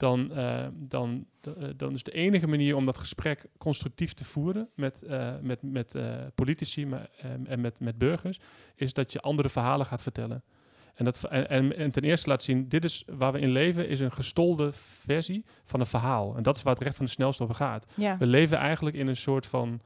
[0.00, 4.68] dan, eh, dan, eh, dan is de enige manier om dat gesprek constructief te voeren
[4.74, 5.96] met, eh, met, met
[6.34, 8.40] politici maar, eh, en met, met burgers,
[8.74, 10.42] is dat je andere verhalen gaat vertellen.
[10.94, 13.88] En, dat, en, en, en ten eerste laat zien, dit is waar we in leven,
[13.88, 16.36] is een gestolde versie van een verhaal.
[16.36, 17.86] En dat is waar het recht van de snelste over gaat.
[17.94, 18.18] Ja.
[18.18, 19.80] We leven eigenlijk in een soort van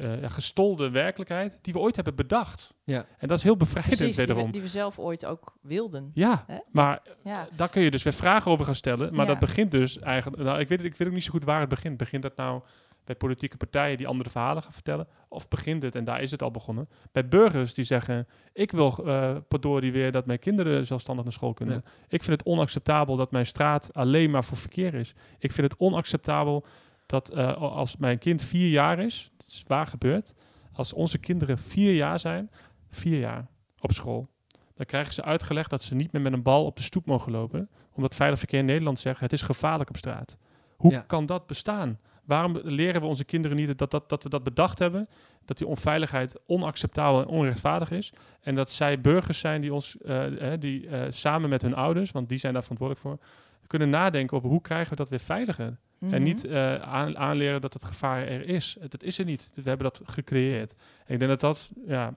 [0.00, 2.74] eh, gestolde werkelijkheid die we ooit hebben bedacht.
[2.84, 3.06] Ja.
[3.18, 6.10] En dat is heel bevrijdend Precies, die we, die we zelf ooit ook wilden.
[6.14, 6.58] Ja, Hè?
[6.72, 7.48] maar Ja.
[7.56, 9.14] daar kun je dus weer vragen over gaan stellen.
[9.14, 9.30] Maar Ja.
[9.30, 10.42] dat begint dus eigenlijk...
[10.42, 11.96] Nou, ik, weet, het- ik weet ook niet zo goed waar het begint.
[11.96, 12.62] Begint dat nou
[13.04, 15.06] bij politieke partijen die andere verhalen gaan vertellen?
[15.28, 18.26] Of begint het, en daar is het al begonnen, bij burgers die zeggen...
[18.52, 21.84] ik wil uh, die weer dat mijn kinderen zelfstandig naar school kunnen.
[22.08, 25.14] Ik vind het onacceptabel dat mijn straat alleen maar voor verkeer is.
[25.38, 26.64] Ik vind het onacceptabel
[27.06, 29.30] dat uh, als mijn kind vier jaar is...
[29.52, 30.34] is waar gebeurd...
[30.72, 32.50] als onze kinderen vier jaar zijn...
[32.88, 33.46] vier jaar
[33.80, 34.28] op school...
[34.74, 37.32] dan krijgen ze uitgelegd dat ze niet meer met een bal op de stoep mogen
[37.32, 37.68] lopen...
[37.92, 39.20] omdat Veilig Verkeer in Nederland zegt...
[39.20, 40.36] het is gevaarlijk op straat.
[40.76, 41.00] Hoe ja.
[41.00, 41.98] kan dat bestaan?
[42.24, 45.08] Waarom leren we onze kinderen niet dat, dat, dat we dat bedacht hebben?
[45.44, 48.12] Dat die onveiligheid onacceptabel en onrechtvaardig is.
[48.40, 52.28] En dat zij burgers zijn die ons, uh, die uh, samen met hun ouders, want
[52.28, 53.26] die zijn daar verantwoordelijk voor,
[53.66, 55.78] kunnen nadenken over hoe krijgen we dat weer veiliger.
[56.00, 56.16] Mm Mhm.
[56.16, 56.26] -hmm.
[56.26, 58.76] En niet uh, aan, aanleren dat het gevaar er is.
[58.88, 59.50] Dat is er niet.
[59.54, 60.74] We hebben dat gecreëerd.
[61.06, 62.14] En ik denk dat dat, ja,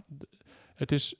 [0.75, 1.15] het is,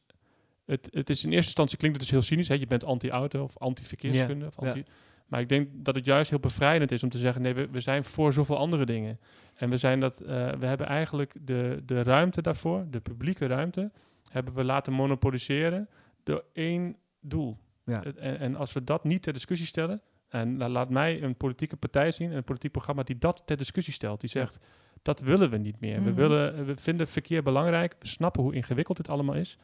[0.66, 2.48] het, het is in eerste instantie klinkt het dus heel cynisch.
[2.48, 2.54] Hè?
[2.54, 4.44] Je bent anti-auto of anti-verkeerskunde.
[4.44, 4.48] Ja.
[4.48, 4.86] Of anti Ja.
[5.28, 7.80] maar ik denk dat het juist heel bevrijdend is om te zeggen: nee, we, we
[7.80, 9.20] zijn voor zoveel andere dingen.
[9.56, 13.92] En we, zijn dat, uh, we hebben eigenlijk de, de ruimte daarvoor, de publieke ruimte,
[14.32, 15.90] hebben we laten monopoliseren
[16.24, 17.58] door één doel.
[17.86, 18.04] Ja.
[18.04, 20.02] En, en, als we dat niet ter discussie stellen,
[20.34, 23.94] en nou, laat mij een politieke partij zien, een politiek programma die dat ter discussie
[23.94, 24.58] stelt, die zegt.
[24.62, 24.68] Ja.
[25.02, 26.00] Dat willen we niet meer.
[26.00, 27.96] Mm we, willen, we vinden verkeer belangrijk.
[28.00, 29.58] We snappen hoe ingewikkeld dit allemaal is.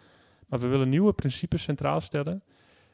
[0.48, 2.44] Maar we willen nieuwe principes centraal stellen.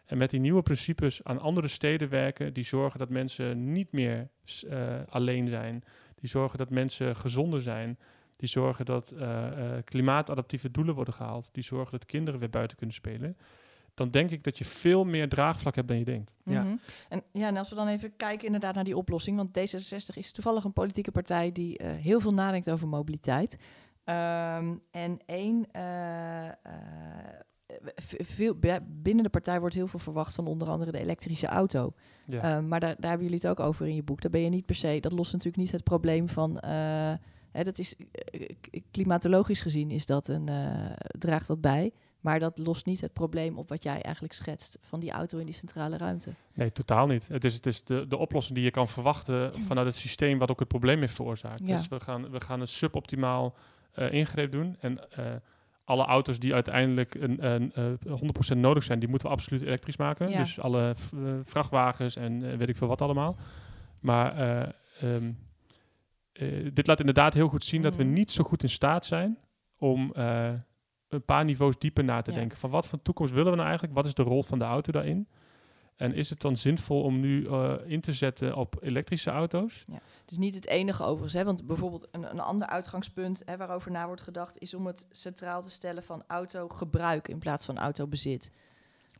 [0.06, 4.30] En met die nieuwe principes aan andere steden werken, die zorgen dat mensen niet meer
[4.68, 5.84] uh, alleen zijn.
[6.16, 7.98] Die zorgen dat mensen gezonder zijn.
[8.36, 9.48] Die zorgen dat uh, uh,
[9.84, 11.50] klimaatadaptieve doelen worden gehaald.
[11.52, 13.38] Die zorgen dat kinderen weer buiten kunnen spelen.
[13.96, 16.34] Dan denk ik dat je veel meer draagvlak hebt dan je denkt.
[16.44, 16.62] Ja.
[16.62, 16.80] Mm -hmm.
[17.10, 19.38] en, ja, en als we dan even kijken inderdaad naar die oplossing.
[19.38, 23.58] Want D66 is toevallig een politieke partij die heel veel nadenkt over mobiliteit.
[24.06, 25.68] Um, en één
[28.18, 31.94] veel, binnen de partij wordt heel veel verwacht van onder andere de elektrische auto.
[32.26, 32.58] Ja.
[32.58, 34.22] Uh, maar daar, daar hebben jullie het ook over in je boek.
[34.22, 36.52] Daar ben je niet per se, dat lost natuurlijk niet het probleem van.
[36.52, 37.14] Uh,
[37.52, 38.50] hè, dat is uh,
[38.92, 41.92] klimatologisch gezien is dat een, uh, draagt dat bij.
[42.26, 45.46] Maar dat lost niet het probleem op wat jij eigenlijk schetst van die auto in
[45.46, 46.34] die centrale ruimte.
[46.54, 47.28] Nee, totaal niet.
[47.28, 50.52] Het is, het is de, de oplossing die je kan verwachten vanuit het systeem wat
[50.52, 51.68] ook het probleem heeft veroorzaakt.
[51.68, 51.76] Ja.
[51.76, 53.56] Dus we gaan, we gaan een suboptimaal
[53.96, 54.76] uh, ingreep doen.
[54.80, 55.26] En uh,
[55.84, 59.98] alle auto's die uiteindelijk een, een, een, 100% nodig zijn, die moeten we absoluut elektrisch
[59.98, 60.30] maken.
[60.30, 60.38] Ja.
[60.38, 60.96] Dus alle
[61.44, 63.38] vrachtwagens en weet ik veel wat allemaal.
[64.00, 64.74] Maar
[65.04, 65.38] um,
[66.74, 67.86] dit laat inderdaad heel goed zien mm.
[67.86, 69.38] dat we niet zo goed in staat zijn
[69.78, 70.14] om
[71.16, 72.38] een paar niveaus dieper na te ja.
[72.38, 72.58] denken.
[72.58, 73.98] Van wat voor toekomst willen we nou eigenlijk?
[73.98, 75.28] Wat is de rol van de auto daarin?
[75.96, 79.84] En is het dan zinvol om nu uh, in te zetten op elektrische auto's?
[79.88, 79.94] Ja.
[80.22, 81.34] Het is niet het enige overigens.
[81.34, 81.44] Hè?
[81.44, 84.60] Want bijvoorbeeld een, een ander uitgangspunt hè, waarover na wordt gedacht...
[84.60, 88.52] is om het centraal te stellen van autogebruik in plaats van autobezit.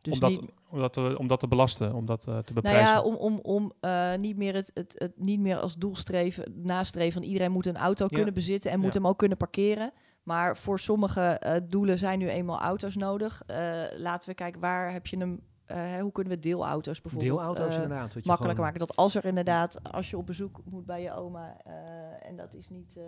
[0.02, 2.30] Dus om, dat, niet, om, dat te, om dat te belasten, om dat eh, te
[2.32, 2.94] nou beprijzen.
[2.94, 7.12] ja, om, om, om eh, niet, meer het, het, het niet meer als doelstreven, nastreven
[7.12, 8.16] van iedereen moet een auto Ja.
[8.16, 8.98] kunnen bezitten en moet Ja.
[9.00, 9.92] hem ook kunnen parkeren.
[10.26, 13.42] Maar voor sommige eh, doelen zijn nu eenmaal auto's nodig.
[13.46, 17.74] Eh, laten we kijken, waar heb je hem, eh, hoe kunnen we deelauto's bijvoorbeeld Deelauto's
[17.76, 18.12] eh, inderdaad.
[18.12, 18.78] dat je makkelijker gewoon- maken.
[18.86, 22.54] Dat als er inderdaad, als je op bezoek moet bij je oma eh, en dat
[22.54, 23.04] is niet eh,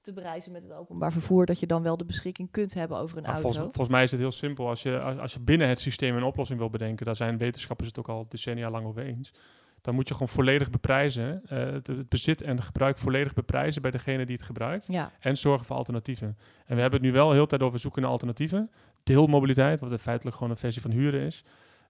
[0.00, 3.16] te bereizen met het openbaar vervoer, dat je dan wel de beschikking kunt hebben over
[3.16, 3.48] een Maar auto.
[3.48, 4.68] volgens, volgens mij is het heel simpel.
[4.68, 7.88] Als je, als, als je binnen het systeem een oplossing wil bedenken, daar zijn wetenschappers
[7.88, 9.32] het ook al decennia lang over eens.
[9.80, 13.82] Dan moet je gewoon volledig beprijzen, eh, het, het bezit en het gebruik volledig beprijzen
[13.82, 14.86] bij degene die het gebruikt.
[14.86, 16.36] Ja, En zorgen voor alternatieven.
[16.66, 18.70] En we hebben het nu wel heel tijd over zoeken naar alternatieven.
[19.02, 21.44] Deelmobiliteit, wat in feitelijk gewoon een versie van huren is.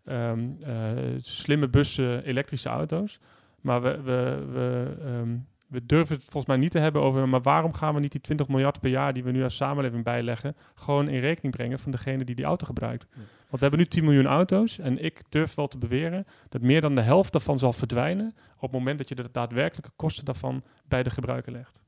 [0.05, 0.75] Ehm, eh,
[1.19, 3.21] slimme bussen, elektrische auto's.
[3.61, 5.37] Maar we, we, we, ehm,
[5.71, 7.29] we durven het volgens mij niet te hebben over...
[7.29, 9.13] maar waarom gaan we niet die 20 miljard per jaar...
[9.13, 10.57] die we nu als samenleving bijleggen...
[10.75, 13.07] gewoon in rekening brengen van degene die die auto gebruikt?
[13.11, 13.17] Ja.
[13.17, 14.79] Want we hebben nu 10 miljoen auto's...
[14.79, 16.27] en ik durf wel te beweren...
[16.49, 18.35] dat meer dan de helft daarvan zal verdwijnen...
[18.55, 21.81] op het moment dat je de daadwerkelijke kosten daarvan bij de gebruiker legt.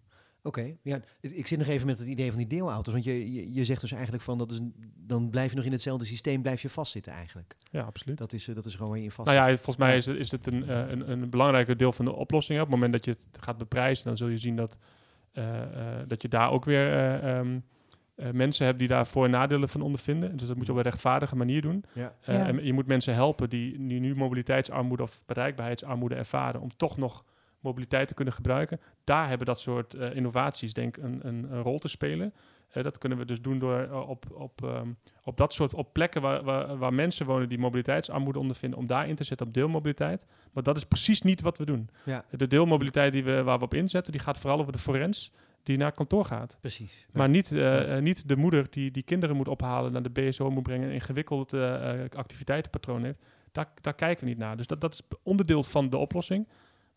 [0.45, 2.93] Oké, ja, ik zit nog even met het idee van die deelauto's.
[2.93, 5.64] Want je, je, je zegt dus eigenlijk van, dat is een, dan blijf je nog
[5.64, 7.57] in hetzelfde systeem, blijf je vastzitten eigenlijk.
[7.70, 8.18] Ja, absoluut.
[8.18, 10.07] Dat is, eh, dat is gewoon waar je in vast Nou ja, volgens mij is
[10.07, 12.59] het, is het een, eh, een, een belangrijker deel van de oplossing.
[12.61, 14.78] Op het moment dat je het gaat beprijzen, dan zul je zien dat,
[15.32, 17.59] eh, eh, dat je daar ook weer eh, ehm,
[18.14, 20.36] eh, mensen hebt die daar voor- en nadelen van ondervinden.
[20.36, 21.84] Dus dat moet je op een rechtvaardige manier doen.
[21.93, 22.14] Ja.
[22.22, 22.47] Eh, Ja.
[22.47, 27.24] En je moet mensen helpen die nu, nu mobiliteitsarmoede of bereikbaarheidsarmoede ervaren, om toch nog
[27.62, 28.80] mobiliteit te kunnen gebruiken.
[29.04, 32.34] Daar hebben dat soort eh, innovaties denk ik een, een, een rol te spelen.
[32.68, 34.88] Eh, dat kunnen we dus doen door eh, op, op, ehm,
[35.24, 39.08] op dat soort op plekken waar, waar, waar mensen wonen die mobiliteitsarmoede ondervinden, om daar
[39.08, 40.26] in te zetten op deelmobiliteit.
[40.52, 41.88] Maar dat is precies niet wat we doen.
[42.04, 42.24] Ja.
[42.30, 45.32] De deelmobiliteit die we, waar we op inzetten, die gaat vooral over de forens
[45.62, 46.56] die naar kantoor gaat.
[46.60, 47.06] Precies.
[47.12, 47.98] Maar niet, Ja.
[47.98, 51.54] niet de moeder die die kinderen moet ophalen, naar de BSO moet brengen, een ingewikkeld
[52.14, 53.18] activiteitenpatroon heeft.
[53.52, 54.56] Daar, daar kijken we niet naar.
[54.56, 56.48] Dus dat, dat is onderdeel van de oplossing.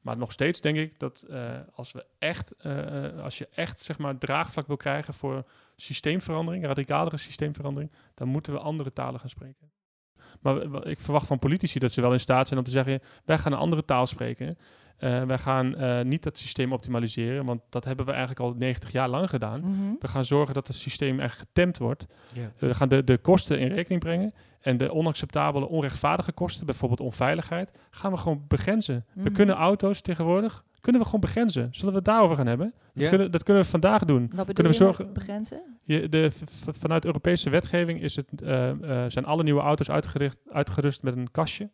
[0.06, 3.80] Maar nog steeds denk ik dat eh, als we echt, eh, eh, als je echt
[3.80, 5.46] zeg maar draagvlak wil krijgen voor
[5.76, 9.72] systeemverandering, radicalere systeemverandering, dan moeten we andere talen gaan spreken.
[10.42, 13.38] Maar ik verwacht van politici dat ze wel in staat zijn om te zeggen: wij
[13.38, 14.58] gaan een andere taal spreken.
[14.98, 18.92] Eh, wij gaan eh, niet dat systeem optimaliseren, want dat hebben we eigenlijk al 90
[18.92, 19.60] jaar lang gedaan.
[19.60, 19.72] Mhm.
[20.00, 22.06] We gaan zorgen dat het systeem echt getemd wordt.
[22.34, 22.52] Ja.
[22.58, 24.34] We gaan de, de kosten in rekening brengen.
[24.62, 29.06] En de onacceptabele, onrechtvaardige kosten, bijvoorbeeld onveiligheid, gaan we gewoon begrenzen.
[29.14, 29.34] We Mhm.
[29.34, 31.68] kunnen auto's tegenwoordig, kunnen we gewoon begrenzen.
[31.72, 32.74] Zullen we het daarover gaan hebben?
[32.94, 34.22] Dat, kunnen, dat kunnen we vandaag doen.
[34.22, 35.62] Wat bedoel Kunnen we zorgen- begrenzen?
[35.84, 36.32] Je, de,
[36.72, 41.32] vanuit Europese wetgeving is het, eh, eh, zijn alle nieuwe auto's uitgericht, uitgerust met een
[41.32, 41.70] kastje.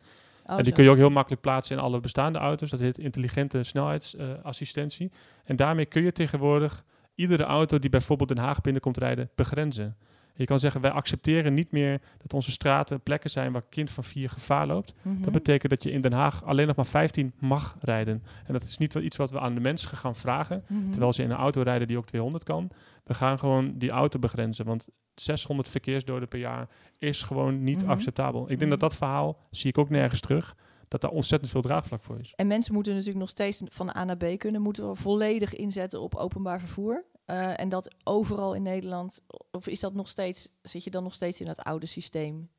[0.51, 0.75] Oh, en die zo.
[0.75, 2.69] kun je ook heel makkelijk plaatsen in alle bestaande auto's.
[2.69, 5.11] Dat heet intelligente snelheidsassistentie.
[5.43, 6.83] en daarmee kun je tegenwoordig
[7.15, 9.97] iedere auto die bijvoorbeeld Den Haag binnenkomt rijden, begrenzen.
[10.41, 14.03] Je kan zeggen, wij accepteren niet meer dat onze straten plekken zijn waar kind van
[14.03, 14.93] vier gevaar loopt.
[15.01, 15.21] Mhm.
[15.21, 18.23] Dat betekent dat je in Den Haag alleen nog maar 15 mag rijden.
[18.45, 20.63] En dat is niet iets wat we aan de mensen gaan vragen.
[20.67, 20.89] Mhm.
[20.89, 22.69] Terwijl ze in een auto rijden die ook 200 kan.
[23.03, 24.65] We gaan gewoon die auto begrenzen.
[24.65, 26.67] Want 600 verkeersdoden per jaar
[26.97, 27.91] is gewoon niet Mhm.
[27.91, 28.51] acceptabel.
[28.51, 30.55] Ik denk dat dat verhaal, zie ik ook nergens terug,
[30.87, 32.33] dat daar ontzettend veel draagvlak voor is.
[32.35, 34.61] En mensen moeten natuurlijk nog steeds van A naar B kunnen.
[34.61, 37.03] Moeten we volledig inzetten op openbaar vervoer.
[37.31, 39.21] Eh, en dat overal in Nederland.
[39.51, 42.49] Of is dat nog steeds, zit je dan nog steeds in dat oude systeem?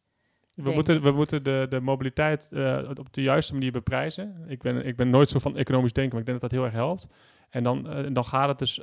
[0.54, 4.44] We Denk moeten, we moeten de, de mobiliteit eh, op de juiste manier beprijzen.
[4.46, 6.68] Ik ben, ik ben nooit zo van economisch denken, maar ik denk dat dat heel
[6.68, 7.08] erg helpt.
[7.50, 8.80] En dan, eh, dan gaat het dus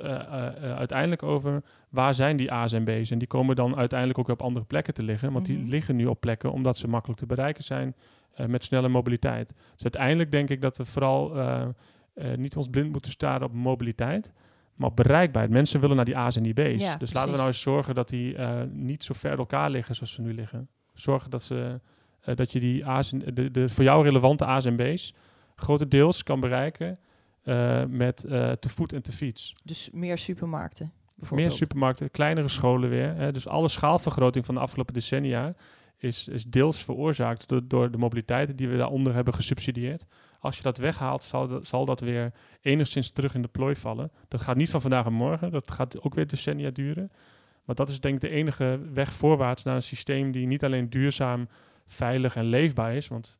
[0.60, 3.10] uiteindelijk over waar zijn die A's en B's.
[3.10, 5.32] En die komen dan uiteindelijk ook op andere plekken te liggen.
[5.32, 5.56] Want Mhm.
[5.56, 7.94] die liggen nu op plekken omdat ze makkelijk te bereiken zijn
[8.46, 9.48] met snelle mobiliteit.
[9.74, 11.32] Dus uiteindelijk denk ik dat we vooral
[12.36, 14.32] niet ons blind moeten staren op mobiliteit.
[14.80, 15.54] Maar op bereikbaarheid.
[15.54, 16.82] Mensen willen naar die A's en die B's.
[16.82, 19.70] Ja, dus laten we nou eens zorgen dat die eh, niet zo ver uit elkaar
[19.70, 20.68] liggen zoals ze nu liggen.
[20.94, 21.80] Zorgen dat, ze,
[22.20, 25.14] eh, dat je die A's en, de, de voor jou relevante A's en B's
[25.54, 26.98] grotendeels kan bereiken
[27.42, 28.16] eh, met
[28.60, 29.52] te voet en te fiets.
[29.64, 30.92] Dus meer supermarkten.
[31.16, 31.48] Bijvoorbeeld.
[31.48, 33.14] Meer supermarkten, kleinere scholen weer.
[33.14, 33.32] Hè.
[33.32, 35.54] Dus alle schaalvergroting van de afgelopen decennia
[35.96, 40.06] is, is deels veroorzaakt door, door de mobiliteit die we daaronder hebben gesubsidieerd.
[40.40, 44.10] Als je dat weghaalt, zal dat, zal dat weer enigszins terug in de plooi vallen.
[44.28, 47.12] Dat gaat niet van vandaag en morgen, dat gaat ook weer decennia duren.
[47.64, 50.90] Maar dat is denk ik de enige weg voorwaarts naar een systeem die niet alleen
[50.90, 51.48] duurzaam,
[51.84, 53.08] veilig en leefbaar is.
[53.08, 53.38] Want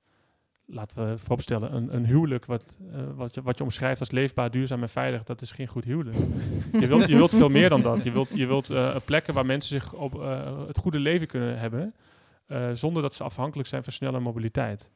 [0.67, 4.51] laten we vooropstellen, een, een huwelijk wat, eh, wat, je, wat je omschrijft als leefbaar,
[4.51, 6.17] duurzaam en veilig, dat is geen goed huwelijk.
[6.73, 8.03] je, wilt, je wilt veel meer dan dat.
[8.03, 11.59] Je wilt, je wilt eh, plekken waar mensen zich op eh, het goede leven kunnen
[11.59, 11.95] hebben,
[12.73, 14.91] zonder dat ze afhankelijk zijn van snelle mobiliteit.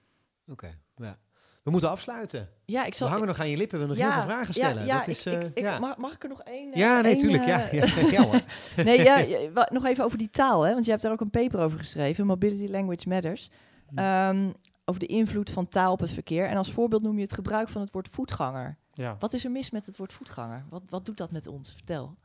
[0.46, 1.18] Oké, ja.
[1.64, 2.48] We moeten afsluiten.
[2.64, 3.08] Ja, ik We zal.
[3.08, 4.86] hangen nog aan je lippen, we willen nog heel veel vragen stellen.
[4.86, 5.78] Ja, dat is, ik, eh, ik, ja.
[5.78, 6.72] mag, mag ik er nog één?
[6.72, 7.44] eh, ja, nee, één, tuurlijk.
[7.44, 8.40] Ja, eh, ja, ja, hoor.
[8.84, 10.72] nee, ja, nog even over die taal, hè?
[10.72, 13.50] want je hebt daar ook een paper over geschreven, Mobility Language Matters.
[13.94, 14.50] ehm,
[14.84, 16.46] over de invloed van taal op het verkeer.
[16.46, 18.76] En als voorbeeld noem je het gebruik van het woord voetganger.
[18.92, 19.16] Ja.
[19.18, 20.64] Wat is er mis met het woord voetganger?
[20.70, 21.72] Wat, wat doet dat met ons?
[21.72, 22.16] Vertel.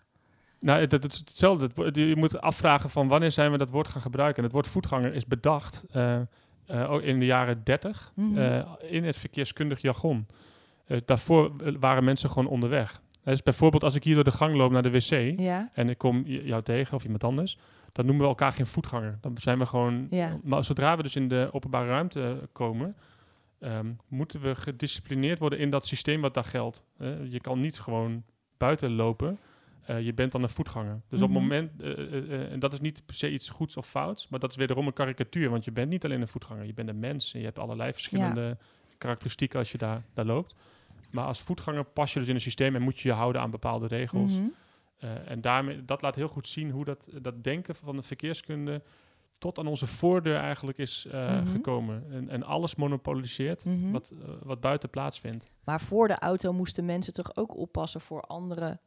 [0.60, 1.70] Nou, dat is hetzelfde.
[2.02, 4.38] Je moet afvragen van wanneer zijn we dat woord gaan gebruiken.
[4.38, 6.22] En het woord voetganger is bedacht eh, eh,
[6.70, 8.38] ook in de jaren 30 Mhm.
[8.38, 10.26] eh, in het verkeerskundig jargon.
[10.86, 13.02] Eh, daarvoor eh, waren mensen gewoon onderweg.
[13.24, 15.98] Dus bijvoorbeeld als ik hier door de gang loop naar de wc Ja, en ik
[15.98, 17.58] kom jou tegen of iemand anders,
[17.92, 19.18] dan noemen we elkaar geen voetganger.
[19.22, 20.08] Dan zijn we gewoon.
[20.10, 20.38] Ja.
[20.44, 22.96] Maar zodra we dus in de openbare ruimte komen,
[23.60, 26.84] ehm, moeten we gedisciplineerd worden in dat systeem wat daar geldt.
[26.98, 28.24] Eh, je kan niet gewoon
[28.58, 29.38] buiten lopen.
[29.90, 31.02] Eh, je bent dan een voetganger.
[31.08, 31.38] Dus op Mhm.
[31.40, 34.40] het moment, eh, eh, en dat is niet per se iets goeds of fouts, maar
[34.40, 35.50] dat is wederom een karikatuur.
[35.50, 37.94] Want je bent niet alleen een voetganger, je bent een mens en je hebt allerlei
[37.94, 38.58] verschillende
[38.98, 40.56] karakteristieken als je daar, daar loopt.
[41.12, 43.52] Maar als voetganger pas je dus in een systeem en moet je je houden aan
[43.52, 44.32] bepaalde regels.
[44.40, 44.48] Mhm.
[45.26, 48.82] En daarmee, dat laat heel goed zien hoe dat, dat denken van de verkeerskunde
[49.38, 51.46] tot aan onze voordeur eigenlijk is Mhm.
[51.48, 52.04] gekomen.
[52.12, 53.92] En, en alles monopoliseert Mhm.
[53.92, 54.14] wat,
[54.44, 55.46] wat buiten plaatsvindt.
[55.64, 58.80] Maar voor de auto moesten mensen toch ook oppassen voor andere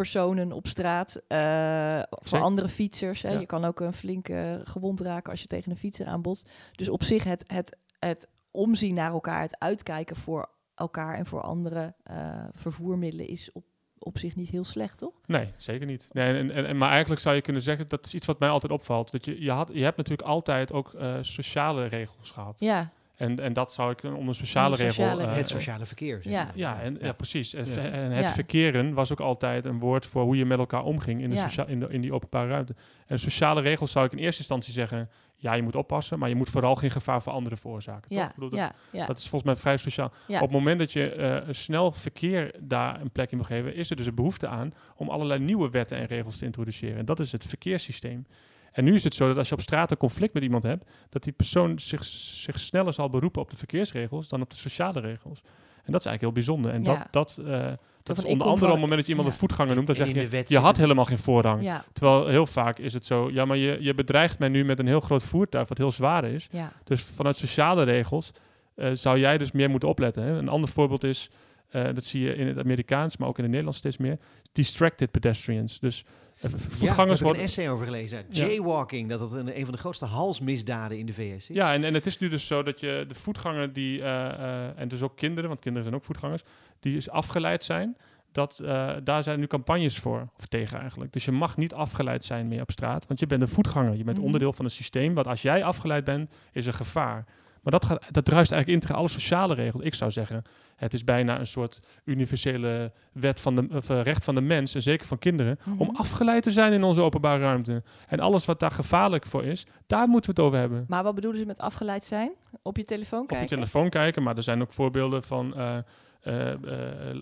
[0.00, 3.22] personen op straat, eh, voor andere fietsers.
[3.22, 3.32] Hè?
[3.32, 3.38] Ja.
[3.40, 6.50] Je kan ook een flinke gewond raken als je tegen een fietser aanbotst.
[6.72, 11.40] Dus op zich het, het, het omzien naar elkaar, het uitkijken voor elkaar en voor
[11.40, 13.64] andere eh, vervoermiddelen is op,
[13.98, 15.14] op zich niet heel slecht, toch?
[15.26, 16.08] Nee, zeker niet.
[16.12, 18.48] Nee, en, en, en- maar eigenlijk zou je kunnen zeggen, dat is iets wat mij
[18.48, 19.10] altijd opvalt.
[19.10, 22.60] Dat je, je, had, je hebt natuurlijk altijd ook eh, sociale regels gehad.
[22.60, 22.90] Ja,
[23.20, 25.20] En, en dat zou ik onder sociale Onder regel...
[25.20, 26.22] eh, het sociale verkeer.
[26.22, 26.44] zeg ja.
[26.44, 26.52] maar.
[26.56, 27.12] Ja, en, ja.
[27.12, 27.54] precies.
[27.54, 27.72] En, Ja.
[27.72, 28.32] ve- en het Ja.
[28.34, 31.66] verkeren was ook altijd een woord voor hoe je met elkaar omging in, de socia-
[31.66, 32.74] in, de, in die openbare ruimte.
[33.06, 36.34] En sociale regels zou ik in eerste instantie zeggen, ja, je moet oppassen, maar je
[36.34, 38.08] moet vooral geen gevaar voor anderen veroorzaken.
[38.10, 38.18] toch?
[38.18, 39.06] ja, Ik bedoel, dat, ja, ja.
[39.06, 40.12] dat is volgens mij vrij sociaal.
[40.26, 40.34] Ja.
[40.36, 43.74] Op het moment dat je eh, een snel verkeer daar een plek in wil geven,
[43.74, 46.98] is er dus een behoefte aan om allerlei nieuwe wetten en regels te introduceren.
[46.98, 48.26] En dat is het verkeerssysteem.
[48.72, 50.90] En nu is het zo dat als je op straat een conflict met iemand hebt,
[51.08, 55.00] dat die persoon zich, zich sneller zal beroepen op de verkeersregels dan op de sociale
[55.00, 55.40] regels.
[55.84, 56.72] En dat is eigenlijk heel bijzonder.
[56.72, 57.08] En Ja.
[57.10, 59.32] dat, dat, eh, dat is onder andere op het moment dat je iemand Ja.
[59.34, 61.62] een voetganger noemt, dan En zeg je, je had helemaal geen voorrang.
[61.62, 64.78] ja, Terwijl heel vaak is het zo, ja, maar je, je bedreigt mij nu met
[64.78, 66.48] een heel groot voertuig wat heel zwaar is.
[66.50, 66.72] ja.
[66.84, 68.30] Dus vanuit sociale regels
[68.74, 70.22] eh, zou jij dus meer moeten opletten.
[70.22, 70.38] Hè?
[70.38, 71.30] Een ander voorbeeld is,
[71.68, 74.18] eh, dat zie je in het Amerikaans, maar ook in het Nederlands steeds meer,
[74.52, 75.80] distracted pedestrians.
[75.80, 76.04] Dus
[76.40, 77.42] eh, v- Ja, voetgangers ik een worden...
[77.42, 78.24] essay over gelezen.
[78.28, 78.46] Ja.
[78.46, 81.56] Jaywalking, dat het een, een van de grootste halsmisdaden in de VS is.
[81.56, 84.78] Ja, en, en het is nu dus zo dat je de voetganger die, eh, eh,
[84.78, 86.42] en dus ook kinderen, want kinderen zijn ook voetgangers,
[86.80, 87.96] die is afgeleid zijn.
[88.32, 91.12] Dat, eh, daar zijn nu campagnes voor, of tegen eigenlijk.
[91.12, 93.96] Dus je mag niet afgeleid zijn meer op straat, want je bent een voetganger.
[93.96, 94.26] Je bent Mhm.
[94.26, 97.24] onderdeel van een systeem, wat als jij afgeleid bent, is een gevaar.
[97.62, 99.82] Maar dat, gaat, dat druist eigenlijk in tegen alle sociale regels.
[99.82, 100.42] Ik zou zeggen,
[100.76, 104.74] het is bijna een soort universele wet van de, of, eh, recht van de mens,
[104.74, 105.96] en zeker van kinderen, om Mhm.
[105.96, 107.82] afgeleid te zijn in onze openbare ruimte.
[108.08, 111.14] En alles wat daar gevaarlijk voor is, daar moeten we het over hebben Maar wat
[111.14, 112.30] bedoelen ze met afgeleid zijn?
[112.62, 113.48] Op je telefoon op kijken?
[113.48, 114.22] je telefoon kijken.
[114.22, 115.78] Maar er zijn ook voorbeelden van eh,
[116.20, 116.58] eh,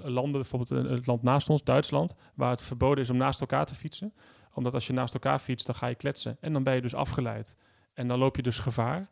[0.04, 3.74] landen, bijvoorbeeld het land naast ons, Duitsland, waar het verboden is om naast elkaar te
[3.74, 4.12] fietsen.
[4.54, 6.36] Omdat als je naast elkaar fietst, dan ga je kletsen.
[6.40, 7.56] En dan ben je dus afgeleid.
[7.94, 9.06] En dan loop je dus gevaar.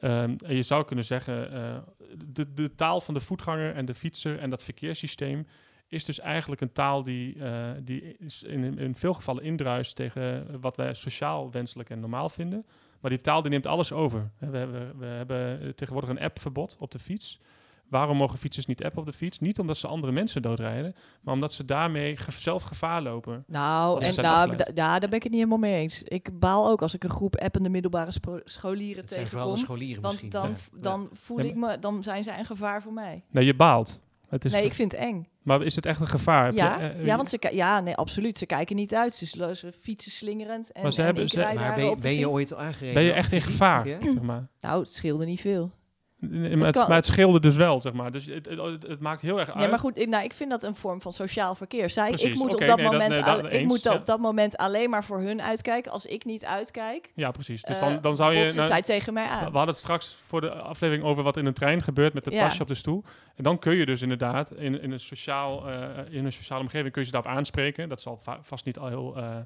[0.00, 1.76] Ehm, en je zou kunnen zeggen, eh,
[2.26, 5.46] de, de taal van de voetganger en de fietser en dat verkeerssysteem
[5.88, 8.16] is dus eigenlijk een taal die, eh, die
[8.46, 12.66] in, in veel gevallen indruist tegen wat wij sociaal wenselijk en normaal vinden.
[13.00, 14.30] Maar die taal die neemt alles over.
[14.38, 17.40] We hebben, we hebben tegenwoordig een appverbod op de fiets.
[17.88, 19.38] Waarom mogen fietsers niet appen op de fiets?
[19.38, 23.44] Niet omdat ze andere mensen doodrijden, maar omdat ze daarmee ge- zelf gevaar lopen.
[23.46, 26.02] Nou, ze en, nou ja, daar ben ik het niet helemaal mee eens.
[26.02, 28.10] Ik baal ook als ik een groep appende middelbare
[28.44, 29.76] scholieren Het zijn vooral de tegenkom.
[29.76, 30.30] scholieren Want misschien.
[30.42, 30.80] dan, Ja.
[30.80, 33.24] dan voel Ja, ik me, dan zijn zij een gevaar voor mij.
[33.30, 34.00] Nee, je baalt.
[34.28, 35.28] Het is nee, ik vind het eng.
[35.42, 36.54] Maar is het echt een gevaar?
[36.54, 38.38] Ja, je, eh, ja, want ze, ja, nee, absoluut.
[38.38, 39.14] Ze kijken niet uit.
[39.14, 40.72] Ze, ze fietsen slingerend.
[40.72, 42.30] En, Maar ze en hebben- ze- Maar ben, je- op de ben je fiets.
[42.32, 42.94] ooit aangereden?
[42.94, 43.88] ben je echt in gevaar?
[43.88, 44.00] Ja?
[44.00, 44.48] Zeg maar.
[44.60, 45.70] Nou, het scheelde niet veel.
[46.30, 48.10] Maar, het, maar het scheelde dus wel, zeg maar.
[48.12, 48.48] Dus het,
[48.86, 49.58] het, maakt heel erg uit.
[49.58, 51.90] Nee, maar goed, ik, nou, ik vind dat een vorm van sociaal verkeer.
[51.90, 53.94] Zij, ik moet, op, dat nee, dat- moment nee, dat al- ik eens, moet ja.
[53.94, 55.92] op dat moment alleen maar voor hun uitkijken.
[55.92, 57.62] Als ik niet uitkijk, Ja, precies.
[57.62, 58.52] Dus eh, dan, dan zou je...
[58.54, 59.42] nou, zij tegen mij we aan.
[59.42, 62.38] hadden het straks voor de aflevering over wat in een trein gebeurt met Ja.
[62.38, 63.04] tasje op de stoel.
[63.36, 66.92] En dan kun je dus inderdaad in, in, een, sociaal, eh, in een sociale omgeving
[66.92, 67.88] kun je ze daarop aanspreken.
[67.88, 69.36] Dat zal va- vast niet al heel eh,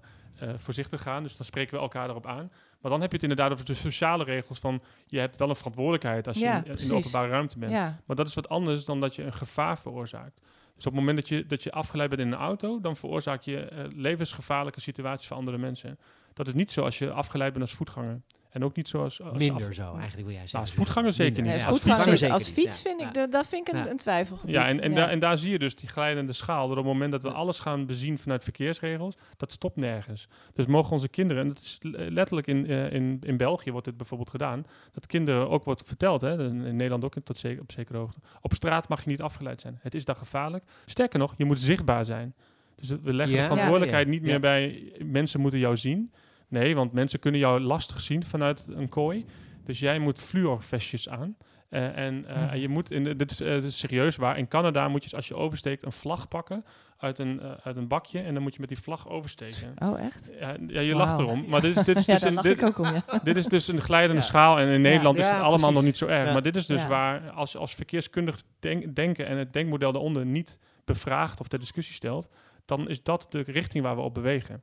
[0.40, 1.22] eh, voorzichtig gaan.
[1.22, 2.50] Dus dan spreken we elkaar daarop aan.
[2.80, 4.82] Maar dan heb je het inderdaad over de sociale regels van...
[5.06, 6.88] je hebt wel een verantwoordelijkheid als je Ja, in, in precies.
[6.88, 7.72] de openbare ruimte bent.
[7.72, 10.40] Ja, Maar dat is wat anders dan dat je een gevaar veroorzaakt.
[10.74, 13.42] Dus op het moment dat je, dat je afgeleid bent in een auto, dan veroorzaak
[13.42, 15.98] je eh, levensgevaarlijke situaties voor andere mensen.
[16.32, 18.20] Dat is niet zo als je afgeleid bent als voetganger.
[18.50, 19.22] En ook niet zoals...
[19.22, 20.50] als Minder af- zo, eigenlijk wil jij zeggen.
[20.52, 21.52] Nou, als voetganger zeker Minder.
[21.52, 21.62] niet.
[21.62, 23.74] Ja, als voetganger voetganger is- als zeker fiets niet, vind ik, de- dat vind ik
[23.74, 23.90] een, Ja.
[23.90, 24.54] een twijfelgebied.
[24.54, 26.68] Ja, en, en, en daar zie je dus die glijdende schaal.
[26.68, 30.28] Dat op het moment dat we alles gaan bezien vanuit verkeersregels, dat stopt nergens.
[30.54, 33.96] Dus mogen onze kinderen, en dat is letterlijk in, eh, in, in België wordt dit
[33.96, 37.98] bijvoorbeeld gedaan, dat kinderen ook wordt verteld, hè, in Nederland ook tot zeker, op zekere
[37.98, 38.18] hoogte.
[38.40, 39.78] Op straat mag je niet afgeleid zijn.
[39.82, 40.64] Het is daar gevaarlijk.
[40.84, 42.34] Sterker nog, je moet zichtbaar zijn.
[42.76, 43.40] Dus we leggen Ja.
[43.42, 44.12] de verantwoordelijkheid Ja.
[44.12, 44.38] niet meer Ja.
[44.38, 46.12] bij mensen moeten jou zien.
[46.50, 49.24] Nee, want mensen kunnen jou lastig zien vanuit een kooi.
[49.64, 51.36] Dus jij moet fluorvestjes aan.
[51.68, 52.52] Eh, en, eh, Ja.
[52.54, 55.28] je moet, in dit, is, eh, dit is serieus waar, in Canada moet je als
[55.28, 56.64] je oversteekt een vlag pakken
[56.96, 59.74] uit een, uit een bakje en dan moet je met die vlag oversteken.
[59.82, 60.30] Oh, echt?
[60.40, 62.84] Ja, ja je lacht erom, maar dit is, dit is, dus, een, dit, om,
[63.36, 65.74] is dus een glijdende schaal en in Nederland is het allemaal precies.
[65.74, 66.32] nog niet zo erg.
[66.32, 70.58] Maar dit is dus waar als, als verkeerskundig denk- denken en het denkmodel daaronder niet
[70.84, 72.28] bevraagt of ter discussie stelt,
[72.64, 74.62] dan is dat de richting waar we op bewegen.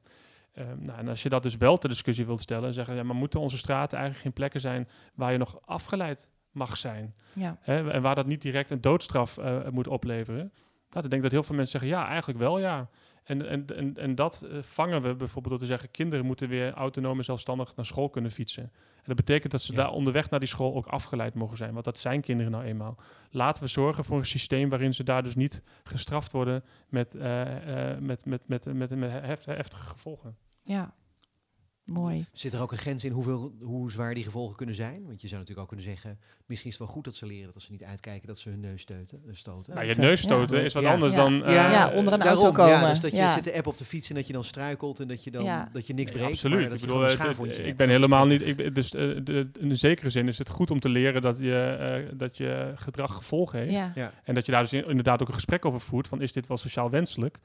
[0.57, 3.15] Ehm, nou, en als je dat dus wel ter discussie wilt stellen, zeggen ja, maar
[3.15, 7.15] moeten onze straten eigenlijk geen plekken zijn waar je nog afgeleid mag zijn?
[7.33, 7.57] ja.
[7.61, 10.51] Hè, en waar dat niet direct een doodstraf eh, moet opleveren.
[10.89, 12.89] Nou, dan denk ik dat heel veel mensen zeggen, ja, eigenlijk wel, ja.
[13.23, 16.73] En, en, en, en dat eh, vangen we bijvoorbeeld door te zeggen, kinderen moeten weer
[16.73, 18.63] autonoom en zelfstandig naar school kunnen fietsen.
[18.95, 19.77] En dat betekent dat ze Ja.
[19.77, 22.97] daar onderweg naar die school ook afgeleid mogen zijn, want dat zijn kinderen nou eenmaal.
[23.31, 27.43] Laten we zorgen voor een systeem waarin ze daar dus niet gestraft worden met, eh,
[27.99, 30.37] met, met, met, met, met heft- heftige gevolgen.
[30.67, 30.93] Ja.
[31.83, 32.25] Mooi.
[32.31, 35.05] Zit er ook een grens in hoeveel, hoe zwaar die gevolgen kunnen zijn?
[35.05, 37.45] Want je zou natuurlijk ook kunnen zeggen, misschien is het wel goed dat ze leren
[37.45, 39.73] dat als ze niet uitkijken dat ze hun neus steuten, eh, stoten.
[39.75, 40.25] Nou, je neus Ja.
[40.25, 40.93] stoten is wat Ja.
[40.93, 41.19] anders Ja.
[41.23, 41.43] dan...
[41.43, 42.89] eh, Ja, onder een daarom, auto Ja, komen.
[42.89, 43.33] dus dat je Ja.
[43.33, 45.43] zit de app op de fiets en dat je dan struikelt en dat je dan
[45.43, 45.69] Ja.
[45.71, 46.27] dat je niks breekt.
[46.29, 46.59] absoluut.
[46.59, 47.03] maar dat ik je bedoel,
[47.49, 48.47] een eh, ik ben helemaal niet.
[48.47, 51.59] Ik, dus de, in de zekere zin is het goed om te leren dat je,
[52.09, 53.71] eh, dat je gedrag gevolgen heeft.
[53.71, 53.91] Ja.
[53.95, 54.13] Ja.
[54.23, 56.47] En dat je daar dus in- inderdaad ook een gesprek over voert: van is dit
[56.47, 57.37] wel sociaal wenselijk?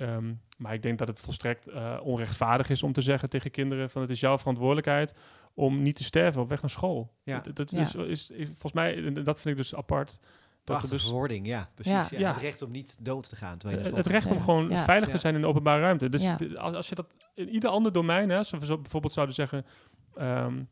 [0.00, 3.90] Ehm, maar ik denk dat het volstrekt eh, onrechtvaardig is om te zeggen tegen kinderen:
[3.90, 5.14] van het is jouw verantwoordelijkheid
[5.54, 7.12] om niet te sterven op weg naar school.
[7.22, 7.40] Ja.
[7.40, 7.80] Dat, dat Ja.
[7.80, 10.08] is, is, is- volgens mij, dat vind ik dus apart.
[10.10, 10.18] Dat
[10.64, 12.08] Prachtige dus verwoording, ja, precies.
[12.18, 12.32] Ja.
[12.32, 13.58] Het recht om niet dood te gaan.
[13.58, 14.42] Terwijl je Eh, het recht om Ja.
[14.42, 14.84] gewoon Ja.
[14.84, 16.08] veilig te zijn in de openbare ruimte.
[16.08, 19.34] Dus als, als je dat in ieder ander domein, hè, als we zo bijvoorbeeld zouden
[19.34, 19.66] zeggen,
[20.14, 20.62] ehm,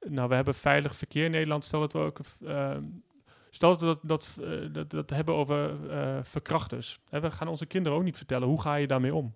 [0.00, 2.82] nou we hebben veilig verkeer in Nederland, stel dat we ook, ehm,
[3.54, 7.00] stel dat we dat, dat, eh, dat, dat hebben over eh, verkrachters.
[7.08, 9.34] We gaan onze kinderen ook niet vertellen, hoe ga je daarmee om?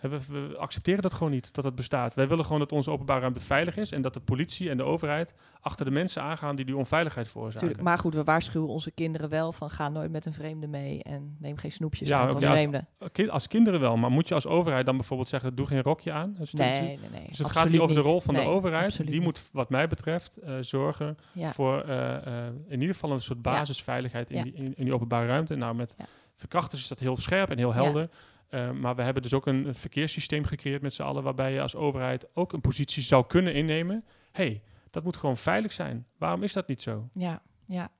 [0.00, 2.14] We, accepteren dat gewoon niet, dat het bestaat.
[2.14, 4.82] Wij willen gewoon dat onze openbare ruimte veilig is en dat de politie en de
[4.82, 7.60] overheid achter de mensen aangaan die die onveiligheid veroorzaken.
[7.66, 7.82] Tuurlijk.
[7.88, 11.36] Maar goed, we waarschuwen onze kinderen wel van ga nooit met een vreemde mee en
[11.38, 12.88] neem geen snoepjes Ja, aan van ja, als- vreemden.
[13.12, 16.12] Ki- Als kinderen wel, maar moet je als overheid dan bijvoorbeeld zeggen, doe geen rokje
[16.12, 16.34] aan?
[16.38, 17.26] Dus dat- Nee, nee, nee.
[17.28, 18.96] Dus het gaat hier over de rol van de overheid.
[18.96, 19.22] Die niet.
[19.22, 21.52] moet, wat mij betreft, eh, zorgen Ja.
[21.52, 25.26] voor eh, eh, in ieder geval een soort basisveiligheid in, die, in, in die openbare
[25.26, 25.54] ruimte.
[25.54, 25.96] Nou, met
[26.34, 28.08] verkrachters is dat heel scherp en heel helder.
[28.50, 31.60] Eh, maar we hebben dus ook een, een verkeerssysteem gecreëerd met z'n allen, waarbij je
[31.60, 34.04] als overheid ook een positie zou kunnen innemen.
[34.32, 36.06] hey, dat moet gewoon veilig zijn.
[36.18, 37.08] Waarom is dat niet zo?
[37.12, 37.90] Ja, ja.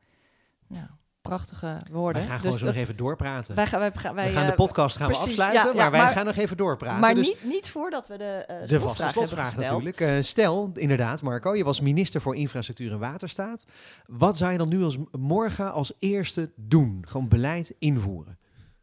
[0.66, 0.86] Nou,
[1.20, 2.20] prachtige woorden.
[2.22, 3.54] Wij gaan gewoon Dus zo nog even doorpraten.
[3.54, 5.74] wij gaan, wij, gaan- wij, we gaan de eh, podcast gaan we afsluiten, ja, ja,
[5.82, 7.00] maar wij maar- gaan nog even doorpraten.
[7.00, 10.00] Maar dus niet, niet voordat we de, eh de slotvraag vaste slotvraag natuurlijk.
[10.00, 13.64] Eh, stel, inderdaad, Marco, je was minister voor Infrastructuur en Waterstaat.
[14.06, 17.04] Wat zou je dan nu als morgen als eerste doen?
[17.08, 18.38] Gewoon beleid invoeren.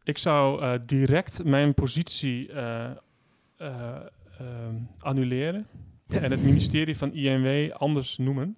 [0.08, 2.90] Ik zou eh, direct mijn positie eh,
[3.56, 3.96] eh,
[4.38, 5.66] ehm, annuleren
[6.06, 6.20] Ja.
[6.20, 8.56] en het ministerie van INW anders noemen.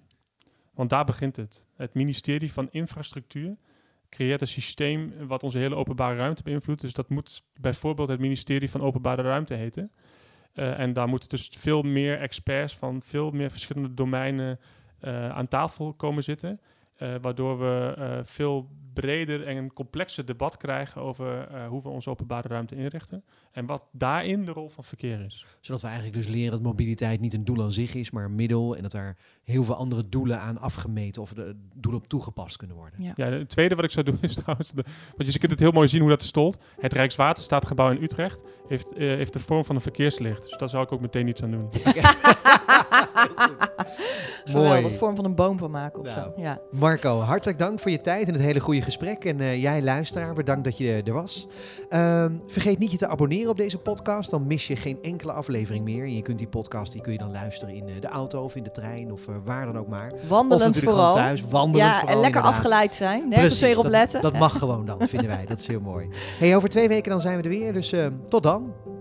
[0.73, 1.63] Want daar begint het.
[1.75, 3.57] Het ministerie van Infrastructuur
[4.09, 6.81] creëert een systeem wat onze hele openbare ruimte beïnvloedt.
[6.81, 9.91] Dus dat moet bijvoorbeeld het ministerie van Openbare Ruimte heten.
[10.53, 14.59] En daar moeten dus veel meer experts van veel meer verschillende domeinen
[15.31, 16.59] aan tafel komen zitten.
[17.21, 22.47] Waardoor we veel breder en een complexer debat krijgen over eh, hoe we onze openbare
[22.47, 23.23] ruimte inrichten.
[23.51, 25.45] En wat daarin de rol van verkeer is.
[25.59, 28.35] Zodat we eigenlijk dus leren dat mobiliteit niet een doel aan zich is, maar een
[28.35, 28.75] middel.
[28.75, 32.75] En dat daar heel veel andere doelen aan afgemeten of de doelen op toegepast kunnen
[32.75, 33.03] worden.
[33.03, 33.13] Ja.
[33.15, 34.83] Ja, het tweede wat ik zou doen is trouwens, de,
[35.17, 36.63] want je kunt het heel mooi zien hoe dat stolt.
[36.79, 40.41] Het Rijkswaterstaatgebouw in Utrecht heeft, eh, heeft de vorm van een verkeerslicht.
[40.49, 41.69] Dus daar zou ik ook meteen iets aan doen.
[44.53, 44.89] Mooi.
[44.97, 46.19] vorm van een boom van maken of Nou.
[46.19, 46.41] zo.
[46.41, 46.59] Ja.
[46.71, 49.25] Marco, hartelijk dank voor je tijd en het hele goede gesprek.
[49.25, 51.47] En eh, jij luisteraar, bedankt dat je er was.
[51.89, 55.83] Ehm, vergeet niet je te abonneren op deze podcast, dan mis je geen enkele aflevering
[55.83, 56.03] meer.
[56.03, 58.55] En je kunt die podcast die kun je dan luisteren in eh, de auto of
[58.55, 60.11] in de trein of waar dan ook maar.
[60.13, 61.11] Of Wandelend natuurlijk vooral.
[61.13, 62.63] gewoon thuis, wandelend ja, vooral, en lekker inderdaad.
[62.63, 63.29] afgeleid zijn.
[63.29, 64.21] Nergens weer op dat, letten.
[64.21, 65.45] Dat mag gewoon dan, vinden wij.
[65.45, 66.07] Dat is heel mooi.
[66.39, 68.60] Hey, over twee weken dan zijn we er weer, dus eh, tot dan.
[68.61, 69.00] wrong?